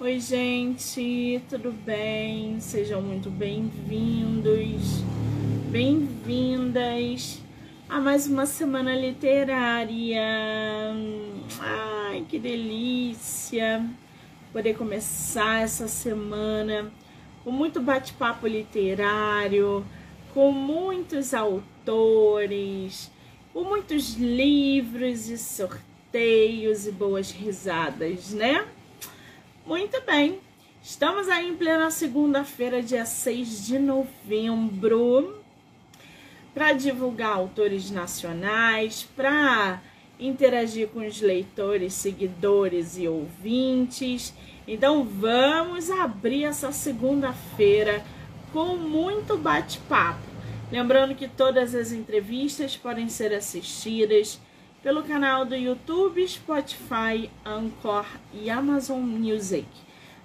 [0.00, 2.60] Oi, gente, tudo bem?
[2.60, 5.02] Sejam muito bem-vindos,
[5.72, 7.42] bem-vindas
[7.88, 10.22] a mais uma semana literária.
[11.58, 13.84] Ai, que delícia
[14.52, 16.92] poder começar essa semana
[17.42, 19.84] com muito bate-papo literário,
[20.32, 23.10] com muitos autores,
[23.52, 28.64] com muitos livros e sorteios e boas risadas, né?
[29.68, 30.40] Muito bem.
[30.82, 35.44] Estamos aí em plena segunda-feira, dia 6 de novembro,
[36.54, 39.82] para divulgar autores nacionais, para
[40.18, 44.32] interagir com os leitores, seguidores e ouvintes.
[44.66, 48.02] Então vamos abrir essa segunda-feira
[48.54, 50.26] com muito bate-papo.
[50.72, 54.40] Lembrando que todas as entrevistas podem ser assistidas
[54.88, 59.66] pelo canal do YouTube, Spotify, Anchor e Amazon Music.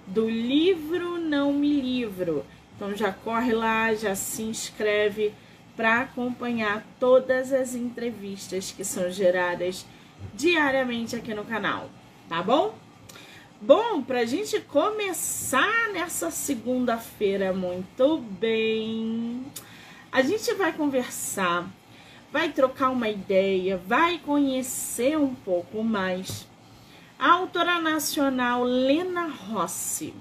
[0.06, 2.46] Do livro Não Me Livro.
[2.74, 5.34] Então já corre lá, já se inscreve
[5.76, 9.84] para acompanhar todas as entrevistas que são geradas
[10.32, 11.90] diariamente aqui no canal,
[12.26, 12.74] tá bom?
[13.60, 19.44] Bom, para a gente começar nessa segunda-feira muito bem,
[20.10, 21.68] a gente vai conversar
[22.34, 26.48] vai trocar uma ideia, vai conhecer um pouco mais.
[27.16, 30.12] A autora nacional Lena Rossi,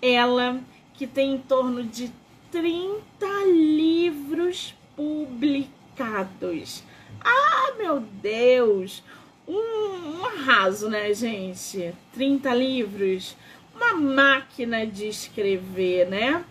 [0.00, 0.60] ela
[0.94, 2.12] que tem em torno de
[2.52, 3.00] 30
[3.48, 6.84] livros publicados.
[7.20, 9.02] Ah, meu Deus!
[9.48, 11.92] Um, um arraso, né, gente?
[12.14, 13.36] 30 livros,
[13.74, 16.44] uma máquina de escrever, né?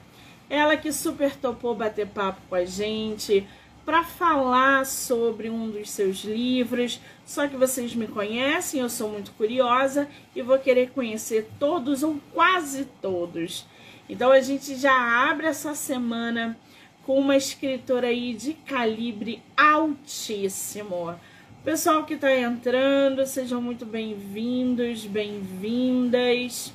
[0.50, 3.48] Ela que super topou bater papo com a gente,
[3.88, 7.00] para falar sobre um dos seus livros.
[7.26, 12.20] Só que vocês me conhecem, eu sou muito curiosa e vou querer conhecer todos ou
[12.34, 13.66] quase todos.
[14.10, 16.60] Então a gente já abre essa semana
[17.06, 21.18] com uma escritora aí de calibre altíssimo.
[21.64, 26.74] Pessoal que está entrando, sejam muito bem-vindos, bem-vindas.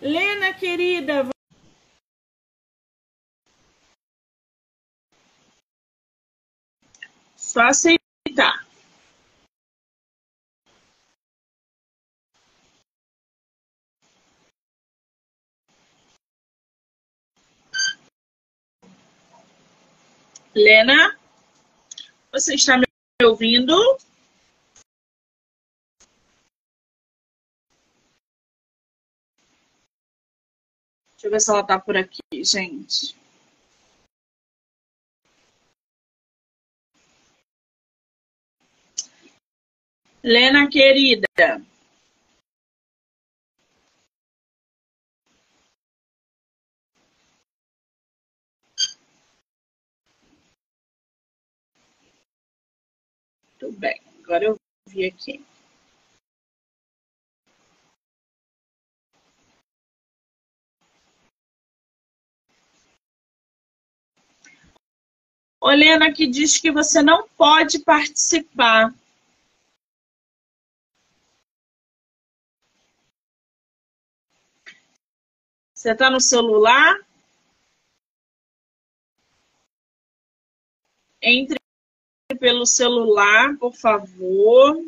[0.00, 1.33] Lena, querida,
[7.54, 8.66] Só aceitar.
[20.52, 21.16] Lena,
[22.32, 22.84] você está me
[23.22, 23.72] ouvindo?
[31.12, 33.23] Deixa eu ver se ela está por aqui, gente.
[40.26, 41.26] Lena querida.
[53.58, 54.56] Tudo bem, agora eu
[54.88, 55.44] vi aqui.
[65.60, 68.90] Olena que diz que você não pode participar.
[75.84, 76.98] Você está no celular?
[81.20, 81.58] Entre
[82.40, 84.82] pelo celular, por favor.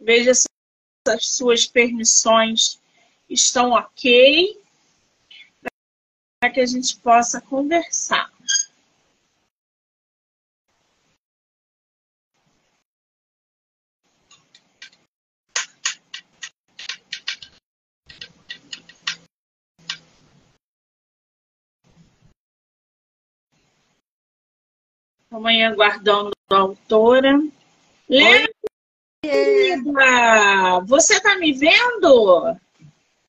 [0.00, 0.46] Veja se
[1.06, 2.80] as suas permissões
[3.28, 4.58] estão ok.
[6.40, 8.32] Para que a gente possa conversar.
[25.36, 27.38] Amanhã aguardando a autora.
[28.08, 28.48] Lena,
[29.22, 32.56] querida, você tá me vendo?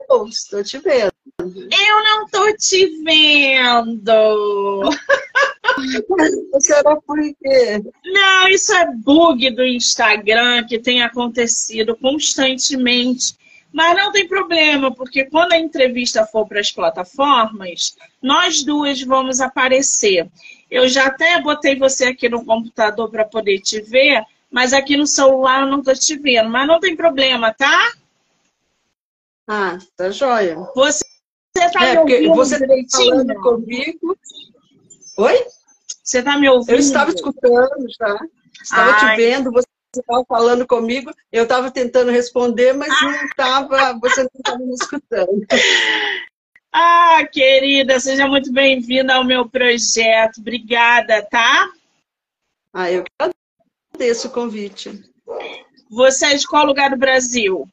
[0.10, 1.12] Eu estou te vendo.
[1.38, 4.90] Eu não tô te vendo.
[6.62, 7.84] Será por quê?
[8.06, 13.36] Não, isso é bug do Instagram que tem acontecido constantemente.
[13.72, 19.40] Mas não tem problema, porque quando a entrevista for para as plataformas, nós duas vamos
[19.42, 20.30] aparecer.
[20.70, 25.06] Eu já até botei você aqui no computador para poder te ver, mas aqui no
[25.06, 26.50] celular eu não estou te vendo.
[26.50, 27.92] Mas não tem problema, tá?
[29.48, 30.58] Ah, tá joia.
[30.76, 31.04] Você
[31.56, 33.10] está é, me ouvindo você tá direitinho?
[33.10, 34.18] falando comigo.
[35.18, 35.46] Oi?
[36.04, 36.72] Você está me ouvindo?
[36.72, 38.20] Eu estava escutando já.
[38.62, 39.16] Estava Ai.
[39.16, 39.52] te vendo.
[39.52, 39.68] Você
[40.02, 45.46] estava falando comigo, eu estava tentando responder, mas não estava, você não estava me escutando.
[46.72, 50.40] Ah, querida, seja muito bem-vinda ao meu projeto.
[50.40, 51.72] Obrigada, tá?
[52.74, 53.32] Ah, eu que
[53.96, 55.04] agradeço o convite.
[55.90, 57.68] Você é de qual lugar do Brasil?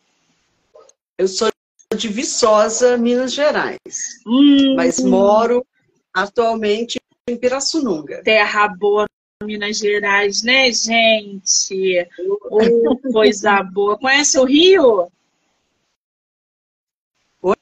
[1.19, 1.51] Eu sou
[1.95, 3.79] de Viçosa, Minas Gerais.
[4.27, 5.67] Hum, mas moro
[6.13, 8.23] atualmente em Pirassununga.
[8.23, 9.07] Terra boa,
[9.43, 12.09] Minas Gerais, né, gente?
[12.51, 13.99] Oh, coisa boa.
[13.99, 15.11] Conhece o Rio?
[17.43, 17.57] Oi?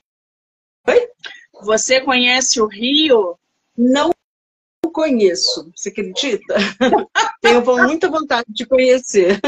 [1.62, 3.38] Você conhece o Rio?
[3.76, 4.12] Não
[4.92, 6.54] conheço, você acredita?
[7.40, 9.40] Tenho muita vontade de conhecer.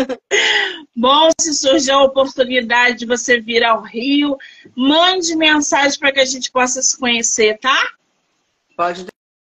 [0.96, 4.38] Bom, se surgir a oportunidade de você vir ao Rio,
[4.74, 7.92] mande mensagem para que a gente possa se conhecer, tá?
[8.74, 9.06] Pode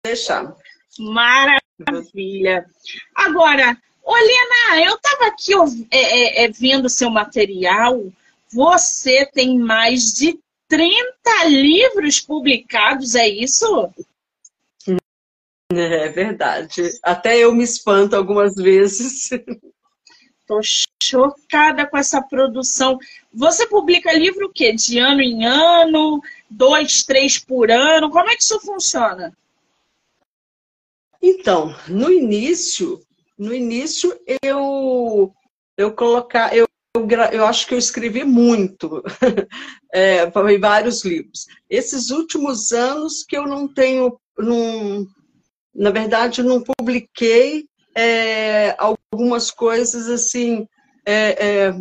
[0.05, 0.56] deixar.
[0.99, 2.67] Maravilha.
[3.14, 5.52] Agora, Olena, eu estava aqui
[5.91, 8.05] é, é, é, vendo seu material.
[8.52, 10.38] Você tem mais de
[10.69, 13.91] 30 livros publicados, é isso?
[15.73, 16.82] É verdade.
[17.02, 19.31] Até eu me espanto algumas vezes.
[20.47, 20.61] Tô
[21.02, 22.99] chocada com essa produção.
[23.32, 24.73] Você publica livro o quê?
[24.73, 26.23] De ano em ano?
[26.49, 28.11] Dois, três por ano?
[28.11, 29.35] Como é que isso funciona?
[31.26, 33.00] Então, no início,
[33.38, 35.32] no início eu
[35.75, 39.03] eu colocar eu eu, eu acho que eu escrevi muito
[39.93, 40.31] é,
[40.61, 41.47] vários livros.
[41.69, 45.06] Esses últimos anos que eu não tenho, não,
[45.75, 47.65] na verdade, não publiquei
[47.97, 50.69] é, algumas coisas assim.
[51.06, 51.75] É, é,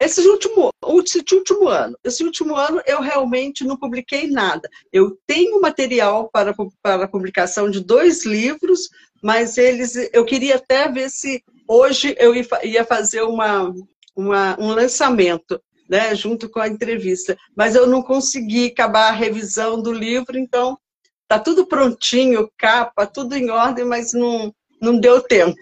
[0.00, 0.70] esse último,
[1.04, 4.68] esse último ano, esse último ano eu realmente não publiquei nada.
[4.92, 8.88] Eu tenho material para, para publicação de dois livros,
[9.22, 13.72] mas eles, eu queria até ver se hoje eu ia fazer uma,
[14.14, 17.36] uma, um lançamento, né, junto com a entrevista.
[17.56, 20.78] Mas eu não consegui acabar a revisão do livro, então
[21.26, 25.58] Tá tudo prontinho, capa, tudo em ordem, mas não, não deu tempo.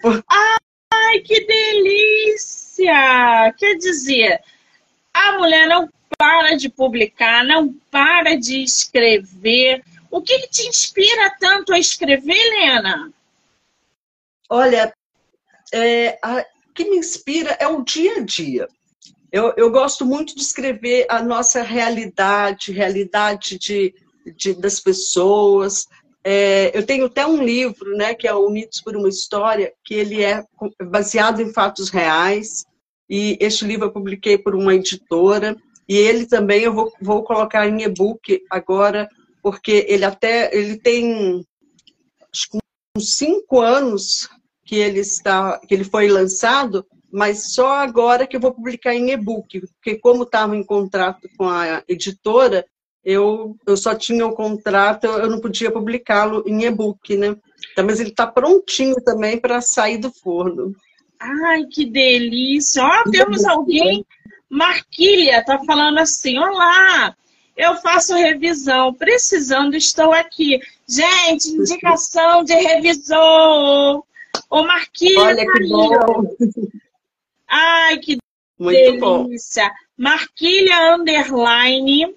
[0.91, 2.12] Ai, que delícia!
[3.57, 4.41] Quer dizer,
[5.13, 9.83] a mulher não para de publicar, não para de escrever.
[10.09, 13.11] O que, que te inspira tanto a escrever, Helena?
[14.49, 14.93] Olha,
[15.73, 16.19] é,
[16.69, 18.67] o que me inspira é o dia a dia.
[19.31, 23.95] Eu, eu gosto muito de escrever a nossa realidade, realidade de,
[24.37, 25.87] de, das pessoas.
[26.23, 30.23] É, eu tenho até um livro, né, que é Unidos por uma História, que ele
[30.23, 30.43] é
[30.83, 32.63] baseado em fatos reais,
[33.09, 35.55] e este livro eu publiquei por uma editora,
[35.87, 39.09] e ele também eu vou, vou colocar em e-book agora,
[39.41, 41.45] porque ele até, ele tem
[42.33, 42.57] acho que
[42.97, 44.29] uns cinco anos
[44.65, 49.11] que ele está, que ele foi lançado, mas só agora que eu vou publicar em
[49.11, 52.65] e-book, porque como estava em contrato com a editora,
[53.03, 57.35] eu, eu só tinha o contrato, eu não podia publicá-lo em e-book, né?
[57.71, 60.73] Então, mas ele está prontinho também para sair do forno.
[61.23, 62.83] Ai, que delícia!
[62.83, 64.05] Ó, temos alguém,
[64.49, 67.15] Marquilha, está falando assim, olá,
[67.55, 70.59] eu faço revisão, precisando, estou aqui.
[70.87, 74.03] Gente, indicação de revisor!
[74.49, 76.35] Ô, Marquilha, Olha que bom!
[77.47, 78.17] Ai, que
[78.59, 79.69] Muito delícia!
[79.69, 79.75] Bom.
[79.97, 82.13] Marquilha Underline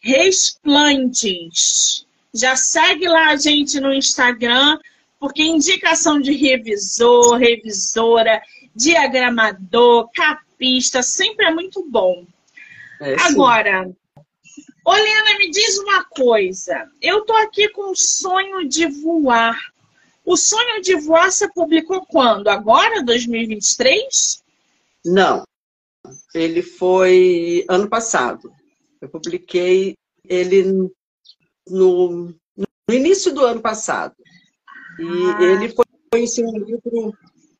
[0.00, 2.06] Resplantes.
[2.32, 4.78] Já segue lá a gente no Instagram,
[5.26, 8.40] porque indicação de revisor, revisora,
[8.72, 12.24] diagramador, capista, sempre é muito bom.
[13.00, 13.90] É, Agora,
[14.84, 16.88] Olena, me diz uma coisa.
[17.02, 19.58] Eu tô aqui com o sonho de voar.
[20.24, 22.46] O sonho de voar você publicou quando?
[22.46, 24.44] Agora, 2023?
[25.04, 25.42] Não.
[26.32, 28.52] Ele foi ano passado.
[29.00, 30.88] Eu publiquei ele
[31.66, 32.32] no,
[32.86, 34.14] no início do ano passado.
[34.98, 35.42] E ah.
[35.42, 35.74] ele
[36.12, 37.14] foi assim, um livro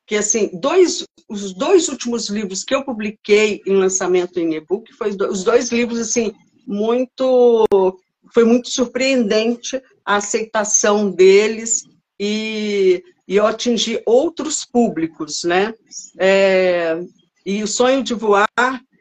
[0.05, 5.09] que, assim, dois, os dois últimos livros que eu publiquei em lançamento em e-book, foi
[5.29, 6.33] os dois livros, assim,
[6.65, 7.67] muito...
[8.33, 11.83] Foi muito surpreendente a aceitação deles
[12.19, 15.73] e, e eu atingi outros públicos, né?
[16.19, 16.99] É,
[17.45, 18.47] e o sonho de voar,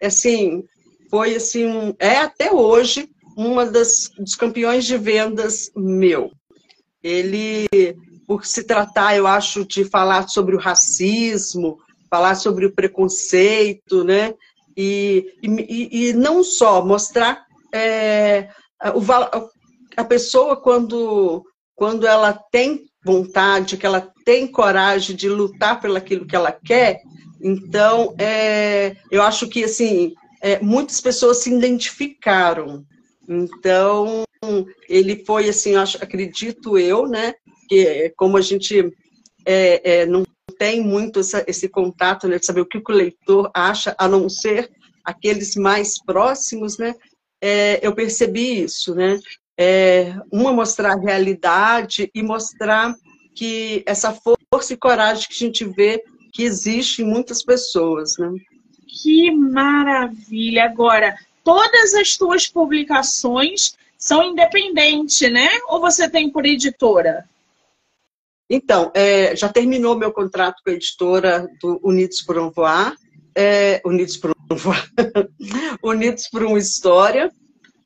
[0.00, 0.62] assim,
[1.10, 6.30] foi assim, é até hoje uma das dos campeões de vendas meu.
[7.02, 7.66] Ele,
[8.26, 11.78] por se tratar, eu acho, de falar sobre o racismo,
[12.10, 14.34] falar sobre o preconceito, né?
[14.76, 18.48] E, e, e não só mostrar é,
[18.94, 19.00] o,
[19.96, 26.26] a pessoa quando, quando ela tem vontade, que ela tem coragem de lutar pelo aquilo
[26.26, 27.00] que ela quer,
[27.40, 32.84] então é, eu acho que assim é, muitas pessoas se identificaram.
[33.28, 34.24] Então
[34.88, 37.34] ele foi assim, acho, acredito eu, né?
[37.68, 38.92] Que como a gente
[39.44, 40.24] é, é, não
[40.58, 44.28] tem muito essa, esse contato, né, de saber o que o leitor acha, a não
[44.28, 44.70] ser
[45.04, 46.94] aqueles mais próximos, né?
[47.40, 49.20] É, eu percebi isso, né?
[49.58, 52.94] É, uma mostrar a realidade e mostrar
[53.34, 56.02] que essa força e coragem que a gente vê
[56.32, 58.32] que existe em muitas pessoas, né?
[58.86, 60.64] Que maravilha!
[60.64, 61.14] Agora,
[61.46, 65.48] todas as tuas publicações são independentes, né?
[65.68, 67.24] Ou você tem por editora?
[68.50, 72.96] Então, é, já terminou meu contrato com a editora do Unidos por um Voar,
[73.32, 74.90] é, Unidos por um Voar,
[75.80, 77.30] Unidos por uma História,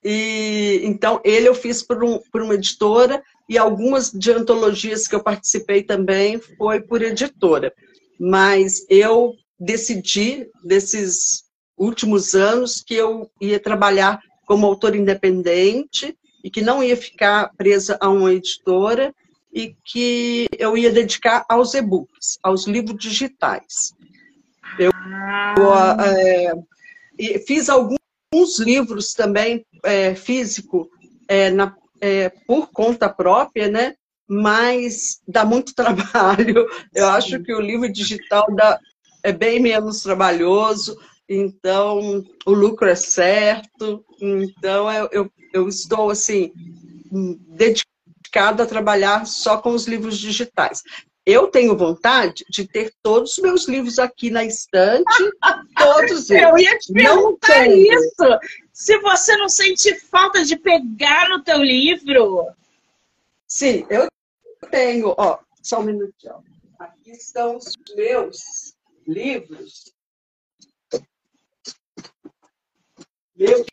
[0.03, 5.15] e então ele eu fiz por, um, por uma editora e algumas de antologias que
[5.15, 7.75] eu participei também foi por editora.
[8.19, 11.50] Mas eu decidi, desses
[11.81, 17.97] últimos anos, que eu ia trabalhar como autor independente e que não ia ficar presa
[18.01, 19.15] a uma editora
[19.53, 23.95] e que eu ia dedicar aos e-books, aos livros digitais.
[24.79, 24.93] Eu,
[26.05, 26.53] é,
[27.47, 27.99] fiz alguns
[28.59, 30.89] livros também é, físico
[31.27, 31.75] é, na,
[32.47, 33.95] por conta própria, né?
[34.29, 36.67] Mas dá muito trabalho.
[36.95, 37.11] Eu Sim.
[37.11, 38.79] acho que o livro digital dá,
[39.23, 40.97] é bem menos trabalhoso,
[41.33, 44.05] então o lucro é certo.
[44.21, 46.53] Então eu, eu, eu estou assim
[47.57, 50.83] dedicada a trabalhar só com os livros digitais.
[51.25, 55.05] Eu tenho vontade de ter todos os meus livros aqui na estante,
[55.79, 56.43] todos eles.
[56.43, 58.39] Eu ia te perguntar isso.
[58.73, 62.49] Se você não sente falta de pegar no teu livro.
[63.47, 64.09] Sim, eu
[64.71, 66.43] tenho, ó, só um minutinho.
[66.77, 68.75] Aqui estão os meus
[69.07, 69.93] livros.
[73.41, 73.65] Meu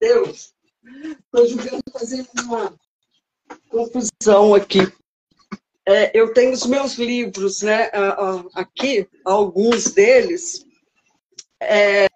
[0.00, 0.54] Deus.
[1.20, 2.74] Estou julgando fazer uma
[3.68, 4.90] confusão aqui.
[5.86, 7.90] É, eu tenho os meus livros, né?
[8.54, 10.64] Aqui, alguns deles,
[11.60, 12.08] é,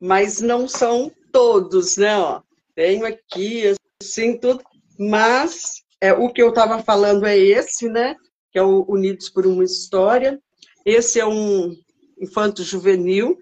[0.00, 2.18] mas não são todos, né?
[2.18, 2.42] Ó,
[2.74, 4.60] tenho aqui, assim, tudo,
[4.98, 8.16] mas é, o que eu estava falando é esse, né?
[8.50, 10.42] Que é o Unidos por uma História.
[10.84, 11.76] Esse é um
[12.20, 13.38] infanto juvenil.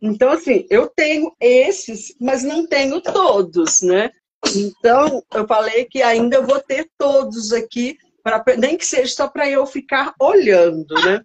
[0.00, 4.10] Então, assim, eu tenho esses, mas não tenho todos, né?
[4.56, 9.48] Então, eu falei que ainda vou ter todos aqui, pra, nem que seja só para
[9.48, 11.22] eu ficar olhando, né?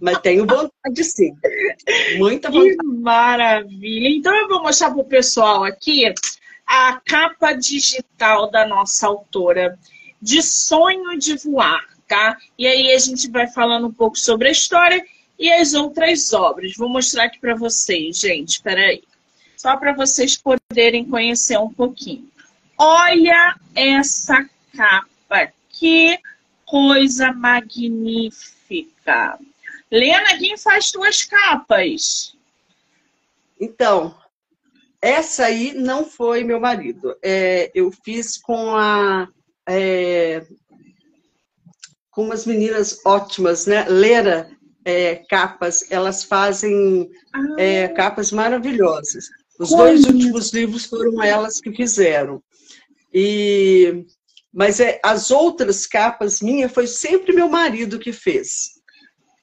[0.00, 1.34] Mas tenho vontade sim.
[2.16, 2.76] Muita vontade.
[2.76, 4.08] Que maravilha!
[4.08, 6.12] Então, eu vou mostrar para o pessoal aqui
[6.66, 9.78] a capa digital da nossa autora,
[10.20, 12.38] De Sonho de Voar, tá?
[12.56, 15.04] E aí a gente vai falando um pouco sobre a história
[15.38, 16.74] e as outras obras.
[16.76, 18.48] Vou mostrar aqui para vocês, gente.
[18.56, 19.04] Espera aí.
[19.56, 22.30] Só para vocês poderem conhecer um pouquinho.
[22.76, 26.18] Olha essa capa, que
[26.64, 28.38] coisa magnífica.
[29.90, 32.36] Lena, quem faz tuas capas?
[33.60, 34.14] Então,
[35.00, 37.16] essa aí não foi meu marido.
[37.22, 39.28] É, eu fiz com a
[39.68, 40.46] é,
[42.10, 43.84] com umas meninas ótimas, né?
[43.88, 44.50] Lera
[44.88, 47.10] é, Capas, elas fazem
[47.58, 47.88] é, ah.
[47.90, 49.26] capas maravilhosas.
[49.58, 52.42] Os dois últimos livros foram elas que fizeram.
[53.12, 54.06] E,
[54.52, 58.78] mas é, as outras capas minhas foi sempre meu marido que fez.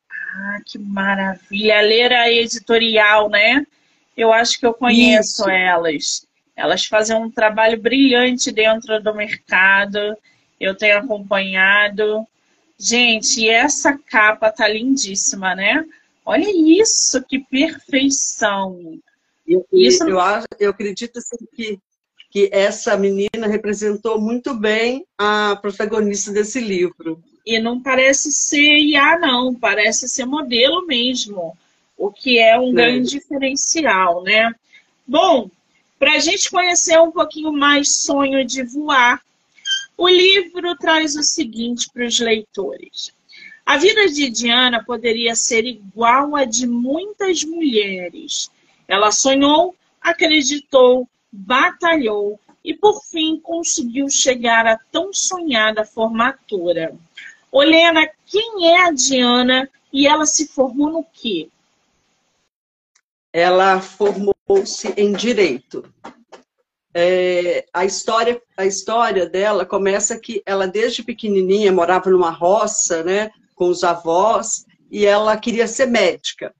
[0.09, 1.81] Ah, que maravilha!
[1.81, 3.65] Ler a editorial, né?
[4.17, 5.49] Eu acho que eu conheço Isso.
[5.49, 6.27] elas.
[6.55, 10.17] Elas fazem um trabalho brilhante dentro do mercado.
[10.59, 12.25] Eu tenho acompanhado.
[12.77, 15.85] Gente, essa capa tá lindíssima, né?
[16.25, 18.99] Olha isso, que perfeição!
[19.47, 20.03] Eu, isso...
[20.03, 20.17] eu,
[20.59, 21.79] eu acredito assim, que
[22.35, 27.23] que essa menina representou muito bem a protagonista desse livro.
[27.45, 31.57] E não parece ser IA, não, parece ser modelo mesmo,
[31.97, 32.73] o que é um é.
[32.73, 34.53] grande diferencial, né?
[35.07, 35.49] Bom,
[35.97, 39.21] para a gente conhecer um pouquinho mais Sonho de Voar,
[39.97, 43.13] o livro traz o seguinte para os leitores.
[43.65, 48.51] A vida de Diana poderia ser igual a de muitas mulheres.
[48.87, 56.95] Ela sonhou, acreditou, batalhou e, por fim, conseguiu chegar à tão sonhada formatura.
[57.51, 61.47] Olena, quem é a Diana e ela se formou no quê?
[63.33, 65.91] Ela formou-se em Direito.
[66.97, 73.29] É, a, história, a história dela começa que ela, desde pequenininha, morava numa roça, né,
[73.53, 76.55] com os avós, e ela queria ser médica.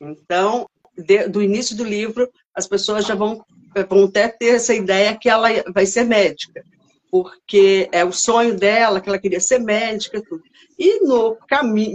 [0.00, 3.44] Então, de, do início do livro, as pessoas já vão,
[3.88, 6.62] vão até ter essa ideia que ela vai ser médica,
[7.10, 10.44] porque é o sonho dela, que ela queria ser médica, tudo.
[10.78, 11.36] E no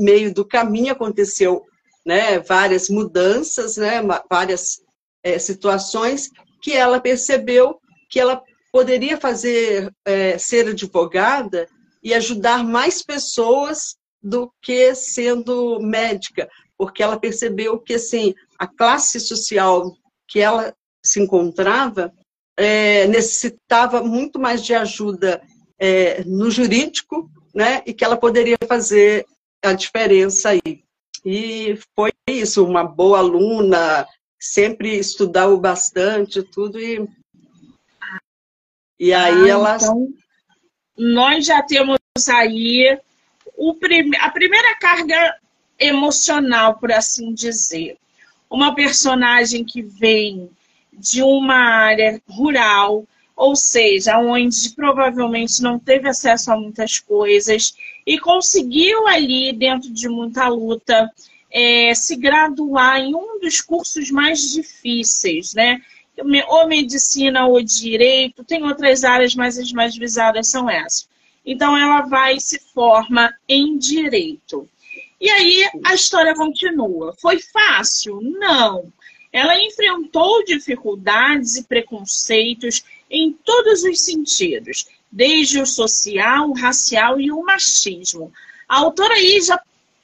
[0.01, 1.63] meio do caminho aconteceu
[2.05, 4.81] né, várias mudanças, né, várias
[5.23, 6.29] é, situações
[6.61, 11.67] que ela percebeu que ela poderia fazer é, ser advogada
[12.03, 19.19] e ajudar mais pessoas do que sendo médica, porque ela percebeu que assim a classe
[19.19, 19.95] social
[20.27, 20.73] que ela
[21.03, 22.13] se encontrava
[22.57, 25.41] é, necessitava muito mais de ajuda
[25.79, 29.25] é, no jurídico, né, e que ela poderia fazer
[29.63, 30.83] a diferença aí.
[31.25, 34.05] E foi isso, uma boa aluna,
[34.39, 37.05] sempre estudava bastante, tudo, e,
[38.99, 39.75] e aí ah, ela...
[39.75, 40.07] Então,
[40.97, 42.97] nós já temos aí
[43.57, 44.11] o prim...
[44.19, 45.37] a primeira carga
[45.77, 47.97] emocional, por assim dizer.
[48.49, 50.49] Uma personagem que vem
[50.91, 53.05] de uma área rural,
[53.35, 57.73] ou seja, onde provavelmente não teve acesso a muitas coisas
[58.05, 61.09] e conseguiu ali, dentro de muita luta,
[61.51, 65.81] é, se graduar em um dos cursos mais difíceis, né?
[66.47, 71.07] Ou medicina ou direito, tem outras áreas, mas as mais visadas são essas.
[71.45, 74.67] Então ela vai e se forma em direito.
[75.19, 77.13] E aí a história continua.
[77.19, 78.19] Foi fácil?
[78.21, 78.91] Não.
[79.31, 87.31] Ela enfrentou dificuldades e preconceitos em todos os sentidos, desde o social, o racial e
[87.31, 88.31] o machismo.
[88.67, 89.59] A autora aí já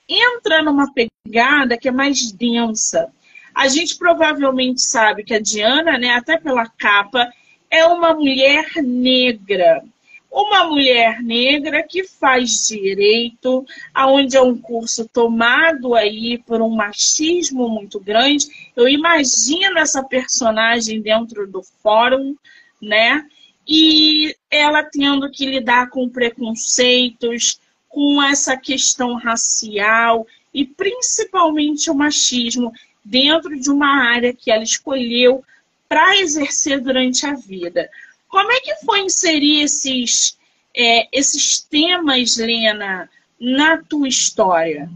[0.07, 3.12] entra numa pegada que é mais densa.
[3.53, 7.31] A gente provavelmente sabe que a Diana, né, até pela capa,
[7.69, 9.83] é uma mulher negra.
[10.29, 17.69] Uma mulher negra que faz direito, aonde é um curso tomado aí por um machismo
[17.69, 18.47] muito grande.
[18.75, 22.36] Eu imagino essa personagem dentro do fórum,
[22.82, 23.25] né?
[23.65, 27.58] E ela tendo que lidar com preconceitos,
[27.95, 32.73] com essa questão racial e principalmente o machismo
[33.05, 35.41] dentro de uma área que ela escolheu
[35.88, 37.89] para exercer durante a vida.
[38.27, 40.38] Como é que foi inserir esses,
[40.75, 44.89] é, esses temas, Lena, na tua história?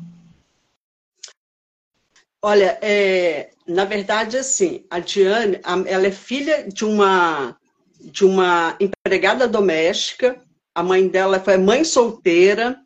[2.41, 5.57] Olha, é, na verdade, assim, a Diane,
[5.87, 7.55] ela é filha de uma
[8.01, 10.41] de uma empregada doméstica.
[10.75, 12.81] A mãe dela foi mãe solteira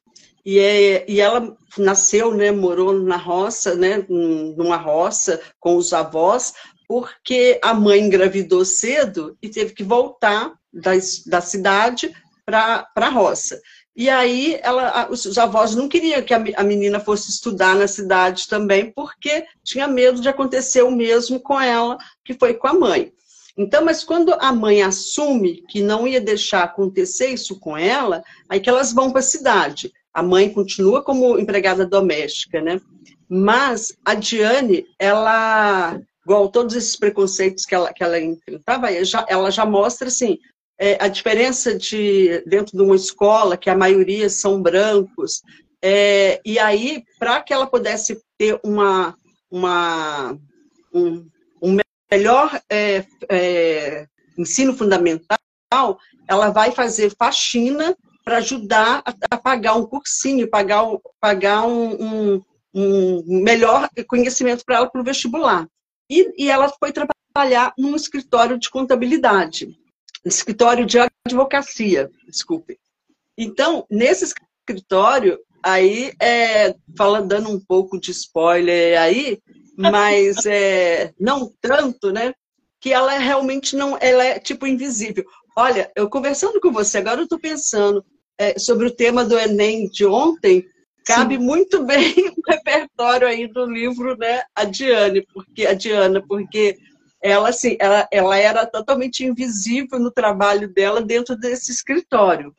[0.46, 6.54] e, é, e ela nasceu, né, morou na roça, né, numa roça com os avós,
[6.88, 10.92] porque a mãe engravidou cedo e teve que voltar da,
[11.28, 12.14] da cidade
[12.46, 13.60] para a roça.
[13.96, 18.92] E aí ela, os avós não queriam que a menina fosse estudar na cidade também,
[18.92, 23.14] porque tinha medo de acontecer o mesmo com ela, que foi com a mãe.
[23.56, 28.60] Então, mas quando a mãe assume que não ia deixar acontecer isso com ela, aí
[28.60, 29.94] que elas vão para a cidade.
[30.14, 32.80] A mãe continua como empregada doméstica, né?
[33.28, 38.90] Mas a Diane, ela, igual todos esses preconceitos que ela, que ela enfrentava,
[39.28, 40.38] ela já mostra, assim,
[40.78, 45.42] é, a diferença de, dentro de uma escola, que a maioria são brancos,
[45.82, 49.16] é, e aí, para que ela pudesse ter uma,
[49.52, 50.38] uma,
[50.94, 51.28] um,
[52.14, 55.38] melhor é, é, ensino fundamental,
[56.28, 60.86] ela vai fazer faxina para ajudar a, a, pagar um cursinho, pagar,
[61.20, 65.68] pagar um, um, um melhor conhecimento para ela para o vestibular.
[66.10, 69.76] E, e ela foi trabalhar num escritório de contabilidade,
[70.24, 72.80] escritório de advocacia, desculpe.
[73.38, 79.40] Então, nesse escritório, aí, é, falando, dando um pouco de spoiler aí,
[79.76, 82.34] mas é, não tanto, né?
[82.80, 85.26] Que ela realmente não, ela é tipo invisível.
[85.56, 88.06] Olha, eu conversando com você, agora eu estou pensando
[88.38, 90.66] é, sobre o tema do Enem de ontem,
[91.06, 91.44] cabe Sim.
[91.44, 96.78] muito bem o repertório aí do livro, né, a Diane, porque a Diana, porque
[97.22, 102.54] ela assim, ela, ela era totalmente invisível no trabalho dela dentro desse escritório.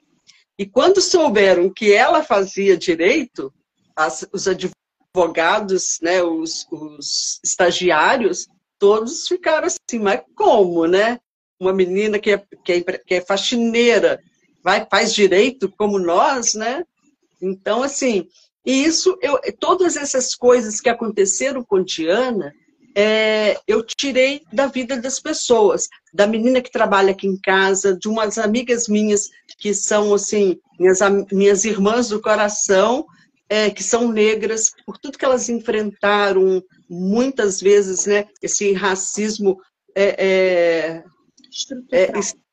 [0.58, 3.52] E quando souberam que ela fazia direito,
[3.94, 11.18] as, os advogados né, os, os estagiários, todos ficaram assim, mas como, né?
[11.58, 14.20] Uma menina que é, que é, que é faxineira,
[14.64, 16.83] vai, faz direito como nós, né?
[17.40, 18.27] Então, assim,
[18.64, 22.50] e isso, eu, todas essas coisas que aconteceram com Diana,
[22.96, 25.88] é, eu tirei da vida das pessoas.
[26.14, 31.00] da menina que trabalha aqui em casa, de umas amigas minhas que são, assim, minhas,
[31.31, 33.05] minhas irmãs do coração,
[33.48, 39.61] é, que são negras, por tudo que elas enfrentaram, muitas vezes, né, esse racismo
[39.94, 41.05] é, é,
[41.50, 42.43] estrutural.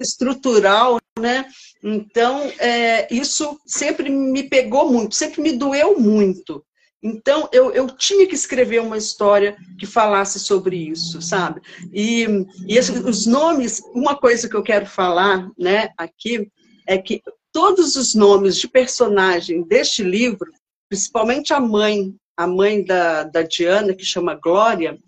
[0.00, 1.46] Estrutural, né?
[1.82, 6.64] Então, é, isso sempre me pegou muito, sempre me doeu muito.
[7.02, 11.60] Então, eu, eu tinha que escrever uma história que falasse sobre isso, sabe?
[11.92, 12.26] E,
[12.66, 16.50] e esse, os nomes, uma coisa que eu quero falar né, aqui,
[16.86, 20.50] é que todos os nomes de personagem deste livro,
[20.88, 24.98] principalmente a mãe, a mãe da, da Diana, que chama Glória,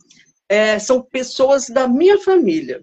[0.48, 2.82] é, são pessoas da minha família.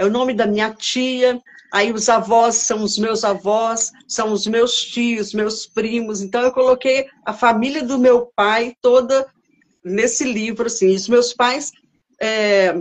[0.00, 1.38] É o nome da minha tia,
[1.70, 6.22] aí os avós são os meus avós, são os meus tios, meus primos.
[6.22, 9.26] Então eu coloquei a família do meu pai toda
[9.84, 10.94] nesse livro, assim.
[10.94, 11.70] Os meus pais
[12.18, 12.74] é,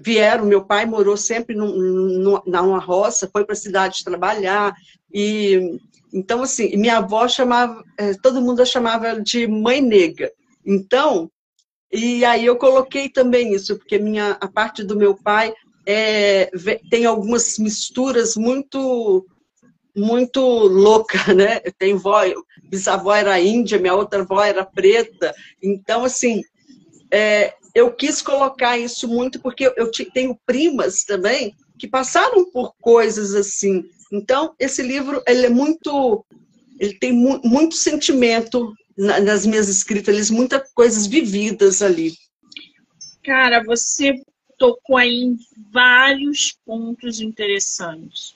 [0.00, 4.74] vieram, meu pai morou sempre num, numa roça, foi para a cidade trabalhar,
[5.12, 5.78] e
[6.10, 10.32] então, assim, minha avó chamava, é, todo mundo a chamava de mãe nega.
[10.64, 11.28] Então,
[11.92, 15.52] e aí eu coloquei também isso, porque minha, a parte do meu pai
[15.86, 16.50] é,
[16.90, 19.26] tem algumas misturas muito
[19.96, 21.60] muito louca, né?
[21.78, 22.22] Tem vó,
[22.64, 25.32] bisavó era índia, minha outra avó era preta.
[25.62, 26.42] Então, assim,
[27.10, 33.34] é, eu quis colocar isso muito porque eu tenho primas também que passaram por coisas
[33.34, 33.84] assim.
[34.12, 36.24] Então, esse livro, ele é muito,
[36.78, 42.14] ele tem mu muito sentimento nas minhas escritas, muitas coisas vividas ali.
[43.24, 44.14] Cara, você
[44.64, 45.38] tocou aí em
[45.70, 48.34] vários pontos interessantes.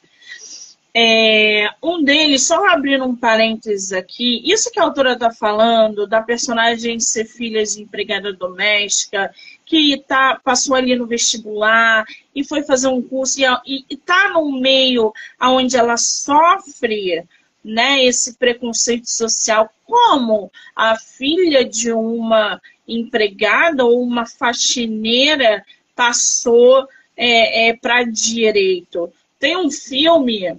[0.95, 6.21] É, um deles, só abrindo um parênteses aqui, isso que a autora está falando, da
[6.21, 9.33] personagem ser filha de empregada doméstica,
[9.65, 15.13] que tá, passou ali no vestibular e foi fazer um curso e está num meio
[15.41, 17.25] onde ela sofre
[17.65, 25.65] né, esse preconceito social, como a filha de uma empregada ou uma faxineira
[25.99, 29.13] passou é, é, para direito.
[29.41, 30.57] Tem um filme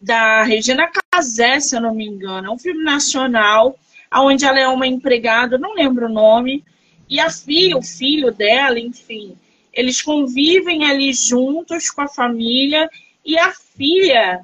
[0.00, 3.78] da Regina Casé, se eu não me engano, é um filme nacional,
[4.14, 6.64] onde ela é uma empregada, não lembro o nome,
[7.06, 9.36] e a filha, o filho dela, enfim,
[9.74, 12.88] eles convivem ali juntos com a família,
[13.22, 14.40] e a filha,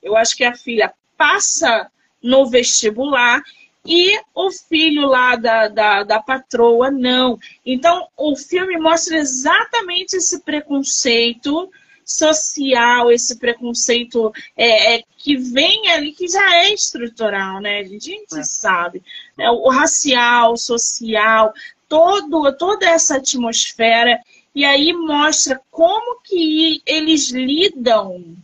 [0.00, 1.90] eu acho que a filha passa
[2.22, 3.42] no vestibular
[3.88, 7.38] e o filho lá da, da, da patroa não.
[7.64, 11.70] Então, o filme mostra exatamente esse preconceito
[12.04, 17.78] social, esse preconceito é, é, que vem ali, que já é estrutural, né?
[17.80, 18.42] A gente é.
[18.42, 19.02] sabe.
[19.38, 21.54] É, o racial, social,
[21.88, 24.20] todo, toda essa atmosfera.
[24.54, 28.36] E aí mostra como que eles lidam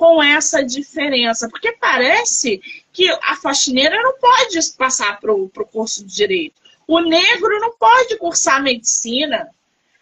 [0.00, 1.46] com essa diferença.
[1.46, 2.58] Porque parece
[2.90, 6.54] que a faxineira não pode passar para o curso de direito.
[6.88, 9.50] O negro não pode cursar medicina.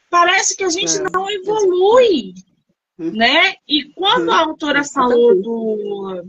[0.08, 1.10] Parece que a gente é.
[1.12, 2.32] não evolui.
[2.96, 3.10] Hum.
[3.10, 3.56] Né?
[3.66, 6.24] E quando a autora falou do,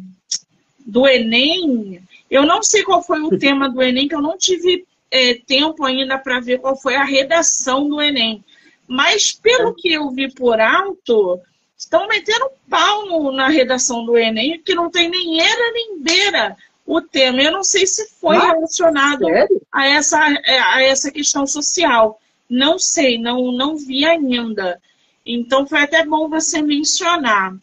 [0.79, 4.83] do Enem, eu não sei qual foi o tema do Enem, que eu não tive
[5.11, 8.43] é, tempo ainda para ver qual foi a redação do Enem.
[8.87, 11.39] Mas pelo que eu vi por alto,
[11.79, 16.57] estão metendo pau no, na redação do Enem, que não tem nem era nem beira
[16.85, 17.41] o tema.
[17.41, 19.25] Eu não sei se foi relacionado
[19.71, 22.19] a essa, é, a essa questão social.
[22.49, 24.79] Não sei, não, não vi ainda.
[25.25, 27.55] Então foi até bom você mencionar.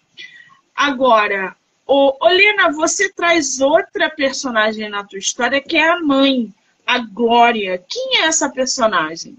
[0.74, 1.54] Agora,
[1.86, 6.52] ô, Olena, você traz outra personagem na tua história que é a mãe,
[6.86, 7.84] a Glória.
[7.86, 9.36] Quem é essa personagem?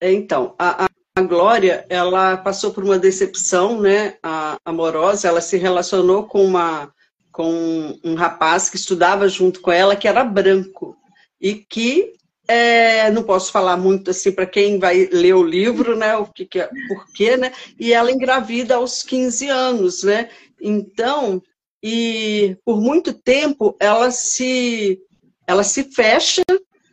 [0.00, 4.16] Então, a, a a Glória, ela passou por uma decepção, né,
[4.64, 6.92] amorosa, ela se relacionou com uma
[7.30, 10.96] com um rapaz que estudava junto com ela, que era branco,
[11.40, 12.12] e que,
[12.46, 16.46] é, não posso falar muito assim para quem vai ler o livro, né, o que,
[16.46, 21.42] que é, por quê, né, e ela engravida aos 15 anos, né, então,
[21.82, 25.00] e por muito tempo ela se,
[25.44, 26.42] ela se fecha,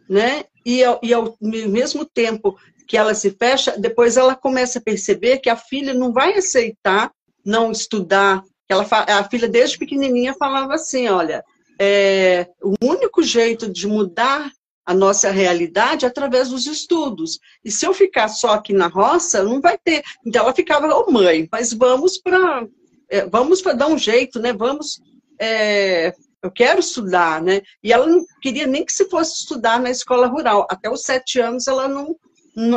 [0.09, 2.57] né, e ao, e ao mesmo tempo
[2.91, 7.09] que ela se fecha, depois ela começa a perceber que a filha não vai aceitar
[7.45, 8.43] não estudar.
[8.67, 11.41] Ela, a filha, desde pequenininha, falava assim, olha,
[11.79, 14.51] é, o único jeito de mudar
[14.85, 17.39] a nossa realidade é através dos estudos.
[17.63, 20.03] E se eu ficar só aqui na roça, não vai ter.
[20.27, 22.67] Então ela ficava, ô oh, mãe, mas vamos para
[23.09, 24.51] é, vamos para dar um jeito, né?
[24.51, 24.99] Vamos.
[25.39, 27.61] É, eu quero estudar, né?
[27.81, 30.67] E ela não queria nem que se fosse estudar na escola rural.
[30.69, 32.17] Até os sete anos ela não,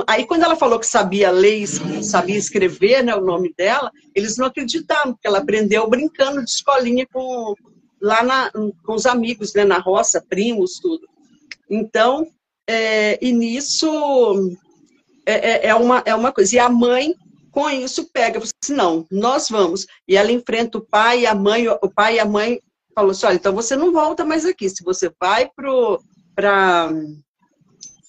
[0.06, 4.46] Aí, quando ela falou que sabia ler, sabia escrever né, o nome dela, eles não
[4.46, 7.54] acreditaram, porque ela aprendeu brincando de escolinha com,
[8.00, 11.08] lá na, com os amigos, né, na roça, primos, tudo.
[11.68, 12.26] Então,
[12.68, 14.56] é, e nisso
[15.26, 16.54] é, é, é, uma, é uma coisa.
[16.54, 17.14] E a mãe,
[17.50, 19.87] com isso, pega, assim, não, nós vamos.
[20.06, 22.60] E ela enfrenta o pai e a mãe, o pai e a mãe
[22.94, 25.50] falou assim, olha, então você não volta mais aqui, se você vai
[26.37, 26.92] para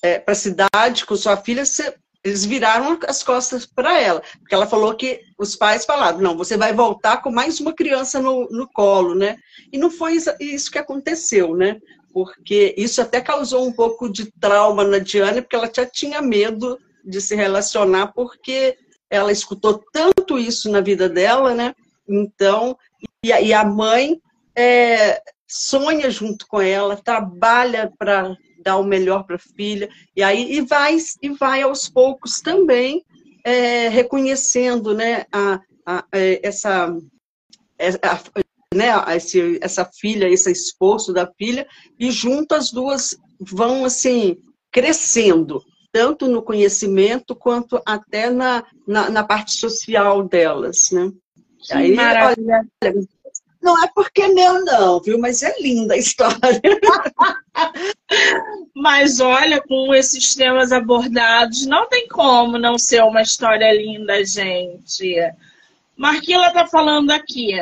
[0.05, 4.67] é, a cidade com sua filha, você, eles viraram as costas para ela, porque ela
[4.67, 8.67] falou que os pais falaram, não, você vai voltar com mais uma criança no, no
[8.67, 9.37] colo, né?
[9.73, 11.79] E não foi isso que aconteceu, né?
[12.13, 16.79] Porque isso até causou um pouco de trauma na Diana, porque ela já tinha medo
[17.03, 18.77] de se relacionar, porque
[19.09, 21.73] ela escutou tanto isso na vida dela, né?
[22.07, 22.77] Então,
[23.23, 24.21] e, e a mãe
[24.55, 30.57] é, sonha junto com ela, trabalha para dar o melhor para a filha, e aí
[30.57, 33.05] e vai, e vai aos poucos também
[33.45, 36.97] é, reconhecendo né, a, a, é, essa,
[37.77, 38.19] é, a,
[38.73, 41.67] né, esse, essa filha, esse esforço da filha,
[41.99, 44.35] e junto as duas vão assim
[44.71, 50.89] crescendo, tanto no conhecimento quanto até na, na, na parte social delas.
[50.91, 51.11] Né?
[51.59, 52.67] Que aí, maravilha.
[52.83, 53.07] Olha,
[53.65, 55.17] não é porque é meu, não, viu?
[55.17, 56.37] Mas é linda a história.
[58.75, 65.15] Mas olha, com esses temas abordados, não tem como não ser uma história linda, gente.
[65.97, 67.53] Marquila está falando aqui.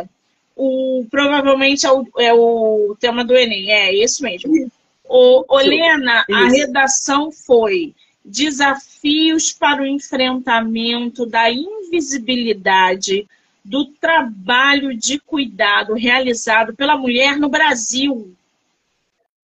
[0.56, 3.72] O, provavelmente é o, é o tema do Enem.
[3.72, 4.70] É isso mesmo.
[5.06, 13.28] O, Olena, a redação foi Desafios para o enfrentamento da invisibilidade
[13.64, 18.36] do trabalho de cuidado realizado pela mulher no Brasil.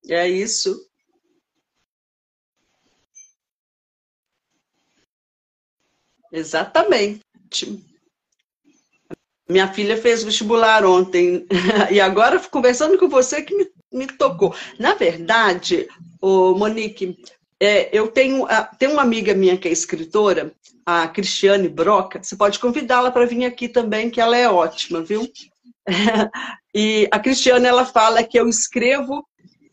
[0.07, 0.85] É isso.
[6.31, 7.21] Exatamente.
[9.47, 11.47] Minha filha fez vestibular ontem
[11.91, 14.55] e agora conversando com você que me, me tocou.
[14.77, 15.87] Na verdade,
[16.21, 17.17] o Monique,
[17.59, 20.53] é, eu tenho, tenho uma amiga minha que é escritora,
[20.85, 25.29] a Cristiane Broca, você pode convidá-la para vir aqui também, que ela é ótima, viu?
[26.73, 29.23] e a Cristiane, ela fala que eu escrevo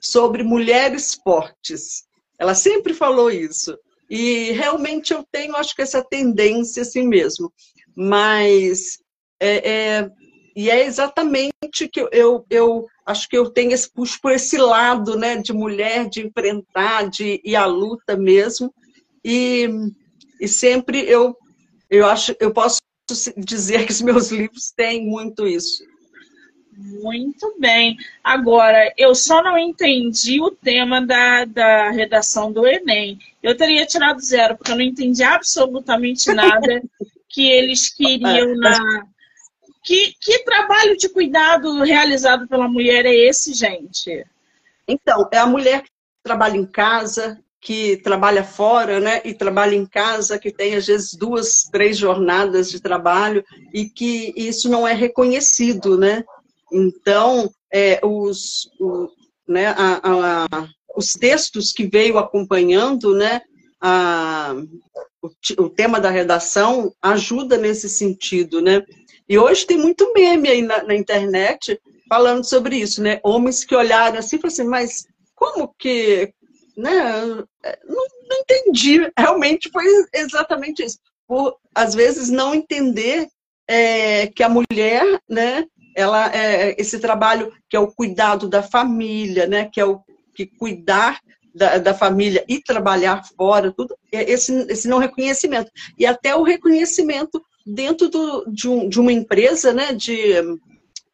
[0.01, 2.05] sobre mulheres fortes.
[2.39, 3.79] Ela sempre falou isso.
[4.11, 7.53] E realmente eu tenho, acho que essa tendência assim mesmo.
[7.97, 8.99] Mas
[9.41, 10.11] é, é,
[10.55, 15.17] e é exatamente que eu, eu acho que eu tenho esse puxo por esse lado,
[15.17, 18.75] né, de mulher, de enfrentar, de ir à luta mesmo.
[19.25, 19.69] E,
[20.41, 21.37] e sempre eu,
[21.89, 22.81] eu acho, eu posso
[23.37, 25.85] dizer que os meus livros têm muito isso.
[26.77, 27.97] Muito bem.
[28.23, 33.19] Agora, eu só não entendi o tema da, da redação do Enem.
[33.43, 36.83] Eu teria tirado zero, porque eu não entendi absolutamente nada
[37.31, 39.07] que eles queriam na,
[39.87, 44.27] que, que trabalho de cuidado realizado pela mulher é esse, gente?
[44.87, 45.91] Então, é a mulher que
[46.25, 51.15] trabalha em casa, que trabalha fora, né, e trabalha em casa, que tem às vezes
[51.15, 56.25] duas, três jornadas de trabalho e que isso não é reconhecido, né?
[56.73, 59.09] Então, é, os, o,
[59.47, 63.41] né, a, a, os textos que veio acompanhando, né,
[63.81, 64.53] a,
[65.23, 68.85] o, o tema da redação ajuda nesse sentido, né?
[69.29, 73.21] E hoje tem muito meme aí na, na internet falando sobre isso, né?
[73.23, 76.33] Homens que olharam assim e falaram assim, mas como que.
[76.77, 77.15] Né?
[77.85, 79.11] Não, não entendi.
[79.19, 79.85] Realmente foi
[80.15, 80.99] exatamente isso.
[81.27, 83.27] Por, às vezes, não entender
[83.69, 85.65] é, que a mulher, né?
[85.97, 89.69] Ela, é, esse trabalho que é o cuidado da família, né?
[89.73, 90.01] Que é o
[90.35, 91.19] que cuidar
[91.55, 95.71] da, da, família e trabalhar fora, tudo, é esse, esse não reconhecimento.
[95.99, 100.35] E até o reconhecimento dentro do, de, um, de, uma empresa, né, de,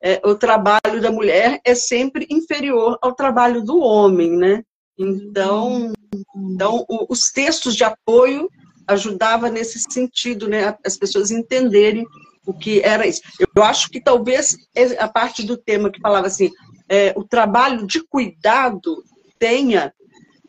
[0.02, 4.62] é, o trabalho da mulher é sempre inferior ao trabalho do homem, né?
[4.98, 5.92] Então,
[6.36, 8.50] então o, os textos de apoio
[8.86, 12.04] ajudava nesse sentido, né, as pessoas entenderem
[12.44, 13.22] o que era isso.
[13.56, 14.56] Eu acho que talvez
[14.98, 16.50] a parte do tema que falava assim,
[16.88, 19.02] é, o trabalho de cuidado
[19.38, 19.94] tenha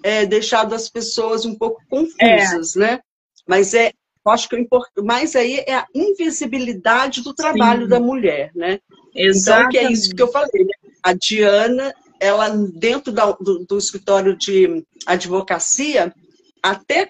[0.03, 2.79] é, deixado as pessoas um pouco confusas, é.
[2.79, 2.99] né?
[3.47, 3.93] Mas é,
[4.25, 7.89] eu acho que o mais aí é a invisibilidade do trabalho Sim.
[7.89, 8.79] da mulher, né?
[9.13, 9.67] Exatamente.
[9.67, 10.63] Então, que é isso que eu falei.
[10.63, 10.73] Né?
[11.03, 16.13] A Diana, ela dentro do, do, escritório de advocacia,
[16.61, 17.09] até